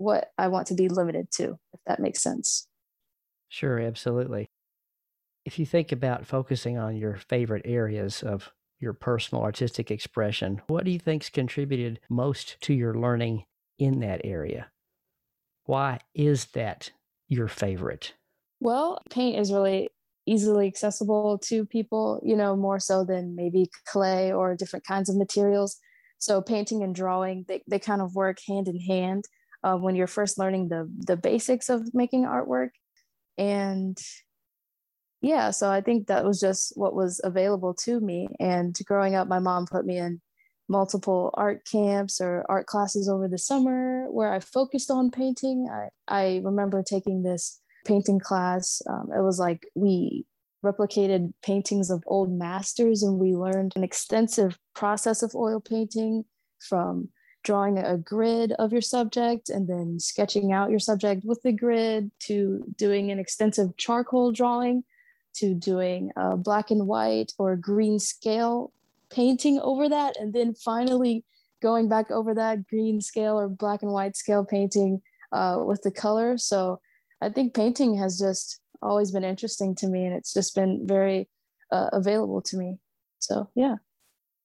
what 0.00 0.30
I 0.38 0.48
want 0.48 0.68
to 0.68 0.74
be 0.74 0.88
limited 0.88 1.30
to, 1.32 1.58
if 1.74 1.80
that 1.86 2.00
makes 2.00 2.22
sense. 2.22 2.66
Sure, 3.50 3.78
absolutely. 3.78 4.48
If 5.44 5.58
you 5.58 5.66
think 5.66 5.92
about 5.92 6.26
focusing 6.26 6.78
on 6.78 6.96
your 6.96 7.16
favorite 7.16 7.66
areas 7.66 8.22
of 8.22 8.50
your 8.78 8.94
personal 8.94 9.44
artistic 9.44 9.90
expression, 9.90 10.62
what 10.68 10.84
do 10.84 10.90
you 10.90 10.98
think's 10.98 11.28
contributed 11.28 12.00
most 12.08 12.58
to 12.62 12.72
your 12.72 12.94
learning 12.94 13.44
in 13.78 14.00
that 14.00 14.22
area? 14.24 14.70
Why 15.64 16.00
is 16.14 16.46
that 16.46 16.90
your 17.28 17.48
favorite? 17.48 18.14
Well, 18.58 19.02
paint 19.10 19.38
is 19.38 19.52
really 19.52 19.90
easily 20.24 20.66
accessible 20.66 21.38
to 21.44 21.66
people, 21.66 22.22
you 22.24 22.36
know, 22.36 22.56
more 22.56 22.78
so 22.78 23.04
than 23.04 23.36
maybe 23.36 23.68
clay 23.84 24.32
or 24.32 24.56
different 24.56 24.86
kinds 24.86 25.10
of 25.10 25.16
materials. 25.16 25.76
So 26.18 26.40
painting 26.40 26.82
and 26.82 26.94
drawing, 26.94 27.44
they, 27.48 27.62
they 27.68 27.78
kind 27.78 28.00
of 28.00 28.14
work 28.14 28.38
hand 28.48 28.66
in 28.66 28.80
hand 28.80 29.26
uh, 29.62 29.76
when 29.76 29.94
you're 29.94 30.06
first 30.06 30.38
learning 30.38 30.68
the 30.68 30.90
the 31.06 31.16
basics 31.16 31.68
of 31.68 31.94
making 31.94 32.24
artwork. 32.24 32.70
And 33.38 33.98
yeah 35.22 35.50
so 35.50 35.70
i 35.70 35.80
think 35.80 36.06
that 36.06 36.24
was 36.24 36.40
just 36.40 36.72
what 36.76 36.94
was 36.94 37.20
available 37.24 37.74
to 37.74 38.00
me. 38.00 38.28
And 38.38 38.76
growing 38.84 39.14
up 39.14 39.28
my 39.28 39.38
mom 39.38 39.66
put 39.66 39.86
me 39.86 39.98
in 39.98 40.20
multiple 40.68 41.30
art 41.34 41.66
camps 41.70 42.20
or 42.20 42.46
art 42.48 42.66
classes 42.66 43.08
over 43.08 43.26
the 43.28 43.38
summer 43.38 44.06
where 44.10 44.32
i 44.32 44.40
focused 44.40 44.90
on 44.90 45.10
painting. 45.10 45.68
I, 45.70 45.88
I 46.08 46.40
remember 46.44 46.82
taking 46.82 47.22
this 47.22 47.60
painting 47.84 48.20
class. 48.20 48.82
Um, 48.88 49.08
it 49.16 49.22
was 49.22 49.38
like 49.38 49.66
we 49.74 50.26
replicated 50.64 51.32
paintings 51.42 51.90
of 51.90 52.02
old 52.06 52.30
masters 52.30 53.02
and 53.02 53.18
we 53.18 53.34
learned 53.34 53.72
an 53.76 53.82
extensive 53.82 54.58
process 54.74 55.22
of 55.22 55.34
oil 55.34 55.60
painting 55.60 56.24
from 56.68 57.08
drawing 57.42 57.78
a 57.78 57.96
grid 57.96 58.52
of 58.52 58.72
your 58.72 58.82
subject 58.82 59.48
and 59.48 59.68
then 59.68 59.98
sketching 59.98 60.52
out 60.52 60.70
your 60.70 60.78
subject 60.78 61.24
with 61.24 61.42
the 61.42 61.52
grid 61.52 62.10
to 62.20 62.64
doing 62.76 63.10
an 63.10 63.18
extensive 63.18 63.76
charcoal 63.76 64.30
drawing 64.32 64.84
to 65.34 65.54
doing 65.54 66.10
a 66.16 66.36
black 66.36 66.70
and 66.70 66.86
white 66.86 67.32
or 67.38 67.56
green 67.56 67.98
scale 67.98 68.72
painting 69.10 69.58
over 69.60 69.88
that 69.88 70.16
and 70.18 70.32
then 70.32 70.54
finally 70.54 71.24
going 71.62 71.88
back 71.88 72.10
over 72.10 72.34
that 72.34 72.66
green 72.66 73.00
scale 73.00 73.38
or 73.38 73.48
black 73.48 73.82
and 73.82 73.92
white 73.92 74.16
scale 74.16 74.44
painting 74.44 75.00
uh, 75.32 75.58
with 75.64 75.82
the 75.82 75.90
color. 75.90 76.36
So 76.36 76.80
i 77.22 77.28
think 77.28 77.54
painting 77.54 77.96
has 77.98 78.18
just 78.18 78.60
always 78.82 79.10
been 79.10 79.24
interesting 79.24 79.74
to 79.76 79.86
me 79.88 80.06
and 80.06 80.14
it's 80.14 80.32
just 80.32 80.54
been 80.54 80.86
very 80.86 81.28
uh, 81.70 81.88
available 81.92 82.42
to 82.42 82.56
me. 82.56 82.78
So 83.18 83.48
yeah 83.54 83.76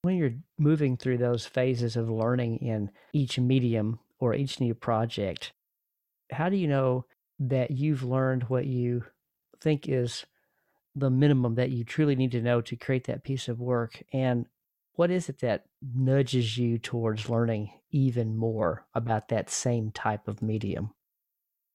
when 0.05 0.17
you're 0.17 0.35
moving 0.59 0.95
through 0.95 1.17
those 1.17 1.47
phases 1.47 1.95
of 1.95 2.09
learning 2.09 2.57
in 2.57 2.91
each 3.11 3.39
medium 3.39 3.99
or 4.19 4.35
each 4.35 4.59
new 4.59 4.75
project, 4.75 5.51
how 6.31 6.47
do 6.47 6.55
you 6.55 6.67
know 6.67 7.05
that 7.39 7.71
you've 7.71 8.03
learned 8.03 8.43
what 8.43 8.65
you 8.65 9.03
think 9.59 9.89
is 9.89 10.25
the 10.95 11.09
minimum 11.09 11.55
that 11.55 11.71
you 11.71 11.83
truly 11.83 12.15
need 12.15 12.31
to 12.31 12.41
know 12.41 12.61
to 12.61 12.75
create 12.75 13.05
that 13.05 13.23
piece 13.23 13.47
of 13.47 13.59
work? 13.59 14.01
And 14.13 14.45
what 14.93 15.09
is 15.09 15.27
it 15.27 15.39
that 15.39 15.65
nudges 15.81 16.55
you 16.55 16.77
towards 16.77 17.27
learning 17.27 17.71
even 17.89 18.37
more 18.37 18.85
about 18.93 19.29
that 19.29 19.49
same 19.49 19.91
type 19.91 20.27
of 20.27 20.41
medium? 20.41 20.91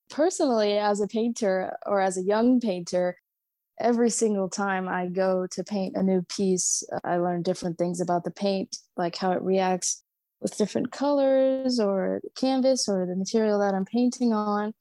Personally, 0.09 0.79
as 0.79 1.01
a 1.01 1.09
painter 1.09 1.77
or 1.85 2.01
as 2.01 2.17
a 2.17 2.23
young 2.23 2.61
painter, 2.61 3.17
every 3.81 4.11
single 4.11 4.49
time 4.49 4.89
I 4.89 5.07
go 5.07 5.47
to 5.51 5.65
paint 5.65 5.97
a 5.97 6.03
new 6.03 6.23
piece, 6.23 6.85
uh, 6.93 7.01
I 7.05 7.17
learn 7.17 7.43
different 7.43 7.79
things 7.79 8.01
about 8.01 8.25
the 8.25 8.31
paint, 8.31 8.77
like 8.97 9.17
how 9.17 9.33
it 9.33 9.43
reacts 9.43 10.03
with 10.41 10.57
different 10.57 10.93
colors 10.93 11.81
or 11.81 12.21
canvas 12.37 12.89
or 12.89 13.07
the 13.07 13.17
material 13.17 13.59
that 13.59 13.75
I'm 13.75 13.85
painting 13.85 14.33
on. 14.33 14.73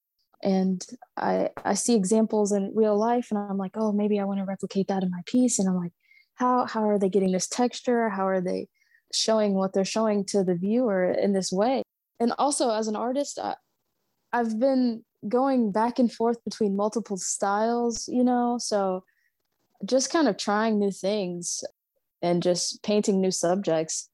And 0.42 0.86
I 1.18 1.50
I 1.66 1.74
see 1.74 1.96
examples 1.96 2.52
in 2.52 2.72
real 2.74 2.98
life 2.98 3.28
and 3.32 3.40
I'm 3.40 3.58
like, 3.58 3.76
oh, 3.76 3.92
maybe 3.92 4.20
I 4.20 4.24
want 4.26 4.40
to 4.40 4.46
replicate 4.46 4.88
that 4.88 5.04
in 5.04 5.12
my 5.12 5.22
piece. 5.26 5.60
And 5.60 5.68
I'm 5.68 5.76
like, 5.76 5.92
how 6.36 6.66
how 6.66 6.88
are 6.88 7.00
they 7.00 7.10
getting 7.10 7.32
this 7.32 7.48
texture? 7.48 8.10
How 8.10 8.28
are 8.28 8.42
they 8.42 8.68
showing 9.14 9.56
what 9.56 9.74
they're 9.74 9.84
showing 9.84 10.24
to 10.26 10.44
the 10.44 10.56
viewer 10.56 11.12
in 11.12 11.34
this 11.34 11.52
way? 11.52 11.84
And 12.22 12.34
also 12.38 12.72
as 12.72 12.88
an 12.88 12.96
artist, 12.96 13.40
I, 13.40 13.56
I've 14.32 14.60
been 14.60 15.04
going 15.28 15.72
back 15.72 16.00
and 16.00 16.12
forth 16.12 16.44
between 16.44 16.76
multiple 16.76 17.18
styles, 17.18 18.08
you 18.08 18.24
know, 18.24 18.58
so 18.60 19.04
just 19.86 20.12
kind 20.12 20.28
of 20.28 20.38
trying 20.38 20.80
new 20.80 20.92
things 20.92 21.64
and 22.22 22.44
just 22.44 22.84
painting 22.84 23.22
new 23.22 23.32
subjects 23.32 24.10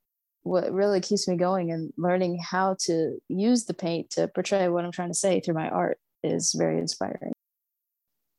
what 0.46 0.72
really 0.72 1.02
keeps 1.02 1.28
me 1.28 1.36
going 1.36 1.72
and 1.72 1.92
learning 1.98 2.38
how 2.40 2.76
to 2.80 3.18
use 3.28 3.66
the 3.66 3.74
paint 3.74 4.12
to 4.12 4.28
portray 4.28 4.68
what 4.70 4.86
I'm 4.86 4.92
trying 4.92 5.10
to 5.10 5.16
say 5.16 5.40
through 5.40 5.56
my 5.56 5.68
art 5.70 5.98
is 6.24 6.54
very 6.56 6.78
inspiring. 6.78 7.34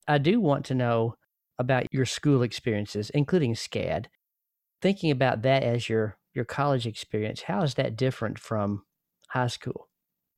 I 0.06 0.18
do 0.18 0.40
want 0.40 0.64
to 0.66 0.74
know 0.74 1.16
about 1.58 1.92
your 1.92 2.04
school 2.04 2.42
experiences, 2.42 3.10
including 3.10 3.54
SCAD. 3.54 4.06
Thinking 4.80 5.10
about 5.10 5.42
that 5.42 5.64
as 5.64 5.88
your 5.88 6.16
your 6.32 6.44
college 6.44 6.86
experience, 6.86 7.42
how 7.42 7.62
is 7.62 7.74
that 7.74 7.96
different 7.96 8.38
from 8.38 8.84
high 9.30 9.48
school? 9.48 9.88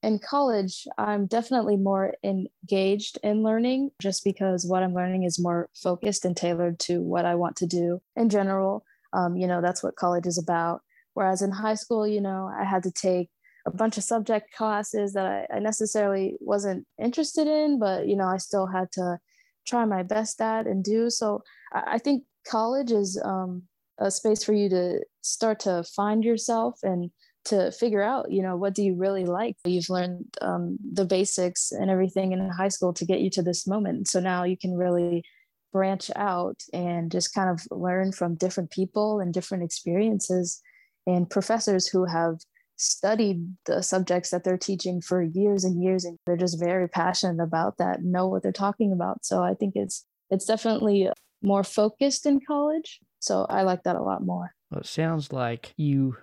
In 0.03 0.19
college, 0.19 0.87
I'm 0.97 1.27
definitely 1.27 1.77
more 1.77 2.15
engaged 2.23 3.19
in 3.23 3.43
learning 3.43 3.91
just 4.01 4.23
because 4.25 4.65
what 4.67 4.83
I'm 4.83 4.95
learning 4.95 5.25
is 5.25 5.39
more 5.39 5.69
focused 5.75 6.25
and 6.25 6.37
tailored 6.37 6.79
to 6.81 7.01
what 7.03 7.25
I 7.25 7.35
want 7.35 7.57
to 7.57 7.67
do 7.67 8.01
in 8.15 8.29
general. 8.29 8.85
Um, 9.13 9.37
you 9.37 9.47
know, 9.47 9.61
that's 9.61 9.83
what 9.83 9.97
college 9.97 10.27
is 10.27 10.39
about. 10.39 10.83
Whereas 11.15 11.43
in 11.43 11.51
high 11.51 11.75
school, 11.75 12.07
you 12.07 12.21
know, 12.21 12.49
I 12.57 12.65
had 12.65 12.85
to 12.85 12.93
take 12.93 13.29
a 13.67 13.71
bunch 13.71 13.99
of 13.99 14.05
subject 14.05 14.55
classes 14.55 15.15
that 15.15 15.27
I, 15.27 15.57
I 15.57 15.59
necessarily 15.59 16.37
wasn't 16.41 16.87
interested 17.03 17.49
in, 17.49 17.79
but, 17.81 18.07
you 18.07 18.17
know, 18.17 18.29
I 18.29 18.37
still 18.37 18.67
had 18.67 18.93
to 18.93 19.19
try 19.67 19.85
my 19.85 20.05
best 20.05 20.41
at 20.41 20.67
and 20.67 20.85
do. 20.85 21.11
So 21.11 21.43
I, 21.73 21.95
I 21.95 21.99
think 21.99 22.23
college 22.47 22.93
is 22.93 23.21
um, 23.25 23.65
a 23.99 24.11
space 24.11 24.45
for 24.45 24.53
you 24.53 24.69
to 24.69 25.01
start 25.23 25.61
to 25.61 25.83
find 25.83 26.25
yourself 26.25 26.79
and 26.83 27.11
to 27.49 27.71
figure 27.73 28.03
out 28.03 28.31
you 28.31 28.43
know 28.43 28.57
what 28.57 28.75
do 28.75 28.83
you 28.83 28.95
really 28.95 29.25
like? 29.25 29.57
You've 29.65 29.91
learned 29.91 30.27
um, 30.41 30.79
the 30.93 31.05
basics 31.05 31.73
and 31.73 31.91
everything 31.91 32.33
in 32.33 32.49
high 32.51 32.69
school 32.69 32.93
to 32.95 33.05
get 33.05 33.21
you 33.21 33.31
to 33.31 33.43
this 33.43 33.67
moment. 33.67 34.09
So 34.09 34.21
now 34.21 34.45
you 34.45 34.57
can 34.57 34.75
really 34.77 35.25
branch 35.73 36.11
out 36.17 36.63
and 36.73 37.11
just 37.11 37.35
kind 37.35 37.51
of 37.51 37.61
learn 37.71 38.13
from 38.13 38.35
different 38.35 38.71
people 38.71 39.21
and 39.21 39.35
different 39.35 39.65
experiences 39.65 40.63
and 41.07 41.29
professors 41.29 41.87
who 41.87 42.05
have 42.05 42.37
studied 42.77 43.45
the 43.67 43.83
subjects 43.83 44.31
that 44.31 44.45
they're 44.45 44.57
teaching 44.57 45.01
for 45.01 45.23
years 45.23 45.65
and 45.65 45.83
years 45.83 46.05
and 46.05 46.17
they're 46.25 46.37
just 46.37 46.61
very 46.61 46.89
passionate 46.89 47.43
about 47.43 47.77
that 47.79 48.03
know 48.05 48.29
what 48.29 48.43
they're 48.43 48.53
talking 48.53 48.93
about. 48.93 49.25
So 49.25 49.43
i 49.43 49.55
think 49.55 49.75
it's 49.75 50.05
it's 50.31 50.45
definitely 50.45 51.11
more 51.43 51.65
focused 51.65 52.27
in 52.27 52.41
college. 52.47 53.01
So 53.19 53.47
i 53.49 53.63
like 53.63 53.83
that 53.83 53.97
a 53.97 54.03
lot 54.03 54.25
more. 54.25 54.55
Well, 54.71 54.81
it 54.81 54.87
sounds 54.87 55.33
like 55.33 55.73
you 55.77 56.17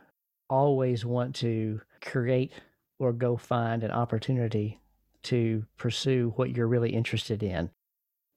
always 0.49 1.05
want 1.05 1.35
to 1.35 1.81
create 2.01 2.51
or 2.99 3.13
go 3.13 3.37
find 3.37 3.83
an 3.83 3.91
opportunity 3.91 4.79
to 5.23 5.65
pursue 5.77 6.33
what 6.35 6.55
you're 6.55 6.67
really 6.67 6.91
interested 6.91 7.41
in 7.41 7.69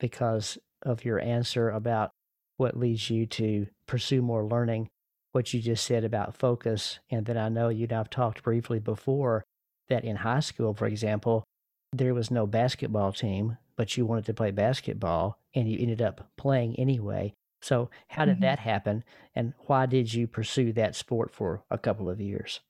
because 0.01 0.59
of 0.83 1.05
your 1.05 1.21
answer 1.21 1.71
about 1.71 2.11
what 2.57 2.77
leads 2.77 3.11
you 3.11 3.27
to 3.27 3.67
pursue 3.87 4.23
more 4.23 4.45
learning, 4.45 4.89
what 5.33 5.53
you 5.53 5.61
just 5.61 5.85
said 5.85 6.05
about 6.05 6.37
focus. 6.37 6.99
And 7.11 7.27
then 7.27 7.37
I 7.37 7.49
know 7.49 7.69
you'd 7.69 7.93
have 7.93 8.11
talked 8.11 8.43
briefly 8.43 8.79
before 8.79 9.45
that 9.89 10.05
in 10.05 10.17
high 10.17 10.41
school, 10.41 10.75
for 10.75 10.87
example, 10.87 11.45
there 11.93 12.15
was 12.15 12.31
no 12.31 12.47
basketball 12.47 13.13
team, 13.13 13.57
but 13.77 13.97
you 13.97 14.05
wanted 14.05 14.27
to 14.27 14.35
play 14.35 14.51
basketball 14.51 15.39
and 15.55 15.71
you 15.71 15.79
ended 15.79 16.03
up 16.03 16.29
playing 16.37 16.77
anyway. 16.77 17.33
So, 17.61 17.91
how 18.09 18.25
did 18.25 18.37
mm-hmm. 18.37 18.43
that 18.43 18.59
happen? 18.61 19.05
And 19.35 19.53
why 19.67 19.87
did 19.87 20.13
you 20.13 20.27
pursue 20.27 20.73
that 20.75 20.95
sport 20.95 21.33
for 21.33 21.65
a 21.71 21.79
couple 21.79 22.09
of 22.09 22.21
years? 22.21 22.61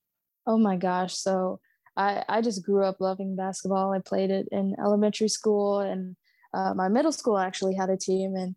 Oh 0.47 0.59
my 0.59 0.77
gosh. 0.77 1.15
So, 1.15 1.61
I, 1.97 2.25
I 2.29 2.41
just 2.41 2.65
grew 2.65 2.85
up 2.85 3.01
loving 3.01 3.35
basketball. 3.37 3.93
I 3.93 3.99
played 3.99 4.31
it 4.31 4.49
in 4.53 4.77
elementary 4.79 5.29
school, 5.29 5.81
and 5.81 6.17
uh, 6.55 6.73
my 6.75 6.89
middle 6.89 7.13
school 7.13 7.37
actually 7.37 7.75
had 7.75 7.91
a 7.91 7.97
team, 7.97 8.35
and 8.37 8.55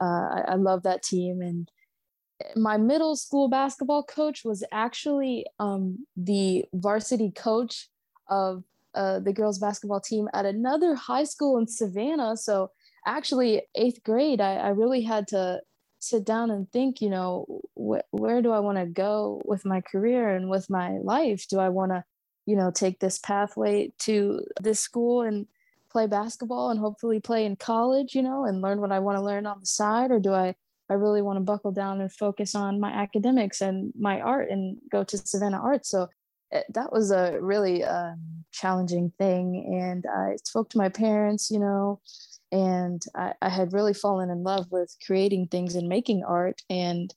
uh, 0.00 0.04
I, 0.04 0.44
I 0.48 0.54
love 0.54 0.84
that 0.84 1.02
team. 1.02 1.42
And 1.42 1.70
my 2.56 2.76
middle 2.76 3.16
school 3.16 3.48
basketball 3.48 4.04
coach 4.04 4.44
was 4.44 4.64
actually 4.72 5.46
um, 5.58 6.06
the 6.16 6.64
varsity 6.72 7.30
coach 7.30 7.88
of 8.28 8.64
uh, 8.94 9.18
the 9.20 9.32
girls 9.32 9.58
basketball 9.58 10.00
team 10.00 10.28
at 10.32 10.46
another 10.46 10.94
high 10.94 11.24
school 11.24 11.58
in 11.58 11.66
Savannah. 11.66 12.36
So 12.36 12.70
actually 13.06 13.62
eighth 13.74 14.02
grade 14.04 14.40
I, 14.40 14.54
I 14.56 14.68
really 14.68 15.02
had 15.02 15.28
to 15.28 15.60
sit 16.00 16.24
down 16.24 16.50
and 16.50 16.70
think 16.72 17.00
you 17.00 17.10
know 17.10 17.60
wh- 17.74 18.12
where 18.12 18.40
do 18.42 18.50
i 18.52 18.58
want 18.58 18.78
to 18.78 18.86
go 18.86 19.40
with 19.44 19.64
my 19.64 19.80
career 19.82 20.34
and 20.34 20.48
with 20.48 20.68
my 20.70 20.98
life? 20.98 21.46
Do 21.48 21.60
i 21.60 21.68
want 21.68 21.92
to 21.92 22.04
you 22.46 22.56
know 22.56 22.70
take 22.70 22.98
this 23.00 23.18
pathway 23.18 23.92
to 24.00 24.42
this 24.60 24.80
school 24.80 25.22
and 25.22 25.46
play 25.92 26.06
basketball 26.06 26.70
and 26.70 26.80
hopefully 26.80 27.20
play 27.20 27.44
in 27.44 27.56
college 27.56 28.14
you 28.14 28.22
know 28.22 28.44
and 28.44 28.62
learn 28.62 28.80
what 28.80 28.92
i 28.92 28.98
want 28.98 29.18
to 29.18 29.22
learn 29.22 29.46
on 29.46 29.60
the 29.60 29.66
side? 29.66 30.10
Or 30.10 30.18
do 30.18 30.32
i 30.32 30.54
i 30.88 30.94
really 30.94 31.22
want 31.22 31.36
to 31.36 31.40
buckle 31.40 31.72
down 31.72 32.00
and 32.00 32.12
focus 32.12 32.54
on 32.54 32.80
my 32.80 32.90
academics 32.90 33.60
and 33.60 33.92
my 33.98 34.20
art 34.20 34.50
and 34.50 34.78
go 34.90 35.04
to 35.04 35.18
savannah 35.18 35.60
arts? 35.60 35.90
So 35.90 36.08
it, 36.50 36.56
eh, 36.56 36.62
that 36.74 36.92
was 36.92 37.10
a 37.10 37.38
really 37.40 37.84
um, 37.84 38.44
challenging 38.52 39.12
thing. 39.18 39.78
And 39.80 40.06
i 40.06 40.36
spoke 40.44 40.70
to 40.70 40.78
my 40.78 40.88
parents 40.88 41.50
you 41.50 41.58
know 41.58 42.00
and 42.52 43.02
I, 43.14 43.32
I, 43.40 43.48
had 43.48 43.72
really 43.72 43.94
fallen 43.94 44.30
in 44.30 44.42
love 44.42 44.66
with 44.70 44.94
creating 45.06 45.48
things 45.48 45.74
and 45.74 45.88
making 45.88 46.24
art 46.24 46.62
and 46.68 47.12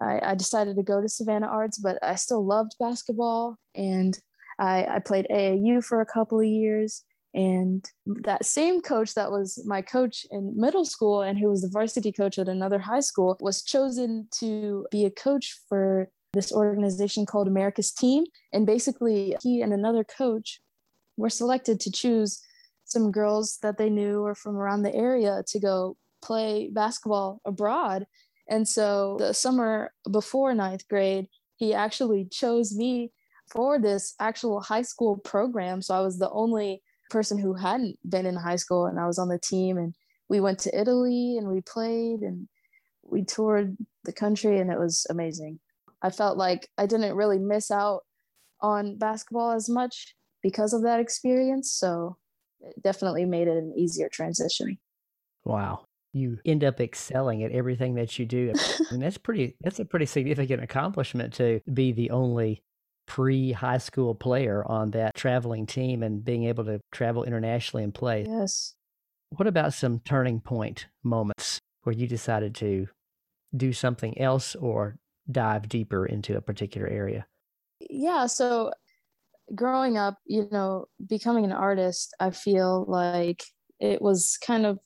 I, 0.00 0.20
I, 0.22 0.34
decided 0.34 0.76
to 0.76 0.82
go 0.82 1.00
to 1.00 1.08
savannah 1.08 1.46
arts 1.46 1.78
but 1.78 1.98
i 2.02 2.14
still 2.14 2.44
loved 2.44 2.72
basketball 2.80 3.58
and 3.74 4.18
I, 4.58 4.86
I 4.86 4.98
played 5.00 5.26
aau 5.30 5.84
for 5.84 6.00
a 6.00 6.06
couple 6.06 6.40
of 6.40 6.46
years 6.46 7.04
and 7.34 7.84
that 8.06 8.44
same 8.44 8.80
coach 8.80 9.14
that 9.14 9.30
was 9.30 9.62
my 9.66 9.82
coach 9.82 10.24
in 10.30 10.54
middle 10.56 10.84
school 10.84 11.22
and 11.22 11.38
who 11.38 11.48
was 11.48 11.62
the 11.62 11.68
varsity 11.68 12.12
coach 12.12 12.38
at 12.38 12.48
another 12.48 12.78
high 12.78 13.00
school 13.00 13.36
was 13.40 13.62
chosen 13.62 14.28
to 14.38 14.86
be 14.90 15.04
a 15.04 15.10
coach 15.10 15.58
for 15.68 16.08
this 16.32 16.52
organization 16.52 17.26
called 17.26 17.48
america's 17.48 17.92
team 17.92 18.24
and 18.52 18.66
basically 18.66 19.36
he 19.42 19.60
and 19.60 19.72
another 19.72 20.04
coach 20.04 20.60
were 21.16 21.30
selected 21.30 21.80
to 21.80 21.90
choose 21.90 22.40
some 22.94 23.12
girls 23.12 23.58
that 23.62 23.76
they 23.76 23.90
knew 23.90 24.22
or 24.22 24.34
from 24.34 24.56
around 24.56 24.82
the 24.82 24.94
area 24.94 25.42
to 25.48 25.60
go 25.60 25.96
play 26.22 26.70
basketball 26.72 27.40
abroad. 27.44 28.06
And 28.48 28.66
so 28.66 29.16
the 29.18 29.34
summer 29.34 29.92
before 30.10 30.54
ninth 30.54 30.88
grade, 30.88 31.26
he 31.56 31.74
actually 31.74 32.26
chose 32.30 32.74
me 32.74 33.12
for 33.50 33.78
this 33.78 34.14
actual 34.18 34.60
high 34.60 34.82
school 34.82 35.18
program. 35.18 35.82
So 35.82 35.94
I 35.94 36.00
was 36.00 36.18
the 36.18 36.30
only 36.30 36.82
person 37.10 37.38
who 37.38 37.54
hadn't 37.54 37.98
been 38.08 38.26
in 38.26 38.36
high 38.36 38.56
school 38.56 38.86
and 38.86 38.98
I 38.98 39.06
was 39.06 39.18
on 39.18 39.28
the 39.28 39.38
team 39.38 39.76
and 39.76 39.94
we 40.28 40.40
went 40.40 40.58
to 40.60 40.80
Italy 40.80 41.36
and 41.36 41.48
we 41.48 41.60
played 41.60 42.20
and 42.20 42.48
we 43.02 43.24
toured 43.24 43.76
the 44.04 44.12
country 44.12 44.58
and 44.58 44.70
it 44.70 44.78
was 44.78 45.06
amazing. 45.10 45.60
I 46.00 46.10
felt 46.10 46.38
like 46.38 46.68
I 46.78 46.86
didn't 46.86 47.16
really 47.16 47.38
miss 47.38 47.70
out 47.70 48.02
on 48.60 48.96
basketball 48.96 49.52
as 49.52 49.68
much 49.68 50.14
because 50.42 50.72
of 50.72 50.82
that 50.82 51.00
experience. 51.00 51.72
So 51.72 52.16
it 52.64 52.82
definitely 52.82 53.24
made 53.24 53.48
it 53.48 53.56
an 53.56 53.72
easier 53.76 54.08
transition. 54.08 54.78
Wow. 55.44 55.84
You 56.12 56.38
end 56.44 56.62
up 56.64 56.80
excelling 56.80 57.42
at 57.42 57.52
everything 57.52 57.94
that 57.96 58.18
you 58.18 58.26
do. 58.26 58.52
and 58.90 59.02
that's 59.02 59.18
pretty 59.18 59.56
that's 59.60 59.80
a 59.80 59.84
pretty 59.84 60.06
significant 60.06 60.62
accomplishment 60.62 61.34
to 61.34 61.60
be 61.72 61.92
the 61.92 62.10
only 62.10 62.62
pre 63.06 63.52
high 63.52 63.78
school 63.78 64.14
player 64.14 64.64
on 64.66 64.90
that 64.92 65.14
traveling 65.14 65.66
team 65.66 66.02
and 66.02 66.24
being 66.24 66.44
able 66.44 66.64
to 66.64 66.80
travel 66.92 67.24
internationally 67.24 67.84
and 67.84 67.94
play. 67.94 68.24
Yes. 68.28 68.74
What 69.30 69.48
about 69.48 69.74
some 69.74 70.00
turning 70.00 70.40
point 70.40 70.86
moments 71.02 71.58
where 71.82 71.94
you 71.94 72.06
decided 72.06 72.54
to 72.56 72.86
do 73.56 73.72
something 73.72 74.18
else 74.18 74.54
or 74.54 74.96
dive 75.30 75.68
deeper 75.68 76.06
into 76.06 76.36
a 76.36 76.40
particular 76.40 76.86
area? 76.86 77.26
Yeah. 77.80 78.26
So 78.26 78.72
growing 79.54 79.98
up, 79.98 80.18
you 80.26 80.48
know, 80.50 80.86
becoming 81.06 81.44
an 81.44 81.52
artist, 81.52 82.14
I 82.20 82.30
feel 82.30 82.84
like 82.88 83.44
it 83.80 84.00
was 84.00 84.38
kind 84.44 84.66
of 84.66 84.78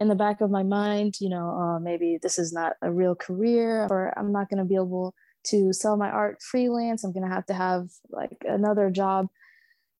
in 0.00 0.08
the 0.08 0.14
back 0.14 0.40
of 0.40 0.50
my 0.50 0.62
mind, 0.62 1.14
you 1.20 1.28
know, 1.28 1.50
uh, 1.50 1.80
maybe 1.80 2.18
this 2.22 2.38
is 2.38 2.52
not 2.52 2.74
a 2.82 2.92
real 2.92 3.14
career 3.14 3.86
or 3.90 4.16
I'm 4.16 4.32
not 4.32 4.48
going 4.48 4.58
to 4.58 4.64
be 4.64 4.76
able 4.76 5.14
to 5.44 5.72
sell 5.72 5.96
my 5.96 6.08
art 6.08 6.40
freelance. 6.40 7.02
I'm 7.02 7.12
going 7.12 7.28
to 7.28 7.34
have 7.34 7.46
to 7.46 7.54
have 7.54 7.88
like 8.10 8.36
another 8.42 8.90
job 8.90 9.26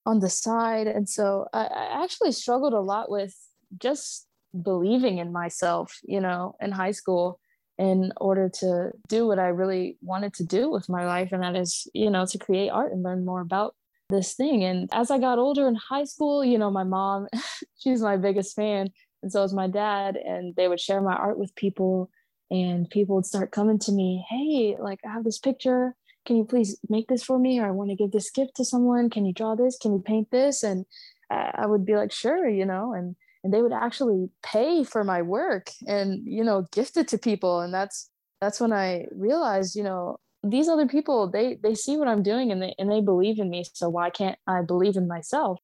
on 0.07 0.21
the 0.21 0.31
side. 0.31 0.87
And 0.87 1.09
so 1.09 1.47
I, 1.53 1.65
I 1.67 2.03
actually 2.05 2.33
struggled 2.33 2.75
a 2.75 2.81
lot 2.81 3.11
with 3.11 3.35
just 3.79 4.27
believing 4.63 5.19
in 5.19 5.33
myself, 5.33 5.99
you 6.05 6.21
know, 6.21 6.55
in 6.61 6.71
high 6.73 6.93
school 6.93 7.41
in 7.77 8.13
order 8.17 8.49
to 8.49 8.91
do 9.09 9.27
what 9.27 9.39
I 9.39 9.49
really 9.49 9.99
wanted 10.01 10.35
to 10.35 10.45
do 10.45 10.71
with 10.71 10.89
my 10.89 11.07
life. 11.07 11.31
And 11.33 11.43
that 11.43 11.57
is, 11.57 11.87
you 11.95 12.11
know, 12.11 12.27
to 12.27 12.39
create 12.39 12.71
art 12.71 12.93
and 12.93 13.03
learn 13.03 13.25
more 13.25 13.41
about 13.41 13.75
this 14.09 14.35
thing. 14.35 14.65
And 14.65 14.89
as 14.93 15.11
I 15.11 15.19
got 15.19 15.39
older 15.39 15.69
in 15.69 15.75
high 15.75 16.05
school, 16.05 16.45
you 16.45 16.59
know, 16.59 16.71
my 16.71 16.85
mom, 16.85 17.29
she's 17.79 18.01
my 18.01 18.17
biggest 18.17 18.57
fan. 18.57 18.91
And 19.23 19.33
so 19.33 19.43
is 19.43 19.53
my 19.53 19.67
dad. 19.67 20.17
And 20.17 20.55
they 20.57 20.69
would 20.69 20.81
share 20.81 21.01
my 21.01 21.15
art 21.15 21.39
with 21.39 21.55
people. 21.55 22.11
And 22.51 22.89
people 22.89 23.17
would 23.17 23.27
start 23.27 23.53
coming 23.53 23.79
to 23.81 23.93
me, 23.93 24.25
hey, 24.29 24.77
like 24.81 25.01
I 25.07 25.13
have 25.13 25.25
this 25.25 25.39
picture. 25.39 25.95
Can 26.25 26.37
you 26.37 26.45
please 26.45 26.79
make 26.89 27.09
this 27.09 27.23
for 27.23 27.39
me? 27.39 27.59
Or 27.59 27.67
I 27.67 27.71
want 27.71 27.91
to 27.91 27.97
give 27.97 28.13
this 28.13 28.31
gift 28.31 28.57
to 28.57 28.65
someone. 28.65 29.11
Can 29.11 29.27
you 29.27 29.35
draw 29.35 29.55
this? 29.55 29.77
Can 29.81 29.93
you 29.93 30.01
paint 30.01 30.31
this? 30.31 30.63
And 30.63 30.87
I 31.31 31.67
would 31.67 31.85
be 31.85 31.95
like, 31.95 32.11
sure, 32.11 32.49
you 32.49 32.65
know, 32.65 32.95
and 32.95 33.17
and 33.45 33.53
they 33.53 33.63
would 33.63 33.73
actually 33.73 34.29
pay 34.43 34.85
for 34.85 35.05
my 35.05 35.23
work 35.23 35.71
and 35.87 36.23
you 36.27 36.43
know 36.43 36.67
gift 36.73 36.97
it 36.97 37.09
to 37.09 37.19
people 37.19 37.61
and 37.61 37.73
that's 37.73 38.11
that's 38.41 38.61
when 38.61 38.73
i 38.73 39.07
realized 39.13 39.77
you 39.77 39.83
know 39.83 40.19
these 40.45 40.69
other 40.69 40.87
people 40.87 41.29
they 41.29 41.59
they 41.63 41.75
see 41.75 41.97
what 41.97 42.09
i'm 42.09 42.23
doing 42.23 42.53
and 42.53 42.63
they 42.63 42.75
and 42.79 42.91
they 42.91 43.01
believe 43.01 43.39
in 43.39 43.51
me 43.51 43.65
so 43.73 43.89
why 43.89 44.09
can't 44.11 44.39
i 44.47 44.63
believe 44.63 44.97
in 44.97 45.09
myself? 45.09 45.59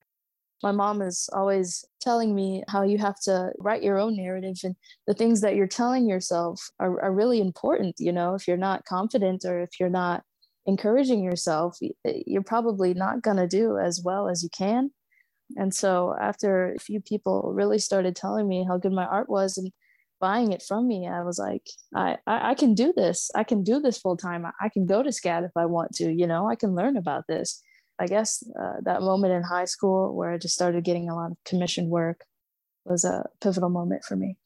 My 0.63 0.73
mom 0.73 1.03
is 1.03 1.29
always 1.35 1.85
telling 2.01 2.35
me 2.35 2.65
how 2.69 2.85
you 2.85 2.97
have 2.97 3.21
to 3.25 3.53
write 3.59 3.83
your 3.83 3.99
own 3.99 4.17
narrative 4.17 4.57
and 4.65 4.75
the 5.07 5.13
things 5.13 5.43
that 5.43 5.57
you're 5.57 5.67
telling 5.67 6.09
yourself 6.09 6.71
are, 6.81 7.03
are 7.03 7.13
really 7.13 7.41
important 7.41 7.97
you 7.99 8.13
know? 8.13 8.35
If 8.35 8.49
you're 8.49 8.57
not 8.57 8.87
confident 8.87 9.45
or 9.45 9.61
if 9.61 9.79
you're 9.79 9.91
not 9.91 10.23
encouraging 10.67 11.23
yourself 11.23 11.77
eh, 11.83 12.23
you're 12.27 12.43
probably 12.43 12.95
not 12.95 13.21
going 13.21 13.37
to 13.37 13.47
do 13.47 13.77
as 13.79 14.01
well 14.03 14.29
as 14.29 14.43
you 14.43 14.49
can. 14.49 14.91
And 15.57 15.75
so 15.75 16.17
after 16.19 16.73
a 16.73 16.79
few 16.79 17.01
people 17.01 17.53
really 17.55 17.79
started 17.79 18.17
telling 18.17 18.49
me 18.49 18.65
how 18.67 18.79
good 18.79 18.93
my 18.93 19.05
art 19.05 19.29
was 19.29 19.59
and 19.59 19.71
buying 20.25 20.53
it 20.53 20.63
from 20.63 20.89
me, 20.89 21.07
I 21.07 21.23
was 21.23 21.39
like, 21.39 21.67
I, 21.95 22.17
I, 22.27 22.53
I 22.53 22.55
can 22.55 22.73
do 22.75 22.95
this. 22.97 23.31
I 23.35 23.45
can 23.45 23.63
do 23.63 23.79
this 23.79 23.99
full 23.99 24.17
time. 24.17 24.47
I 24.59 24.71
can 24.71 24.87
go 24.87 25.03
to 25.03 25.11
SCAD 25.11 25.45
if 25.45 25.51
I 25.55 25.67
want 25.67 25.93
to, 25.97 26.11
you 26.11 26.27
know, 26.27 26.49
I 26.49 26.57
can 26.57 26.75
learn 26.75 26.97
about 26.97 27.25
this. 27.29 27.61
I 27.99 28.07
guess 28.07 28.43
uh, 28.59 28.77
that 28.85 29.03
moment 29.03 29.35
in 29.35 29.43
high 29.43 29.67
school 29.67 30.17
where 30.17 30.31
I 30.33 30.39
just 30.39 30.55
started 30.55 30.83
getting 30.83 31.11
a 31.11 31.15
lot 31.15 31.33
of 31.33 31.37
commission 31.45 31.91
work 31.91 32.25
was 32.87 33.05
a 33.05 33.27
pivotal 33.43 33.69
moment 33.69 34.03
for 34.03 34.17
me. 34.17 34.39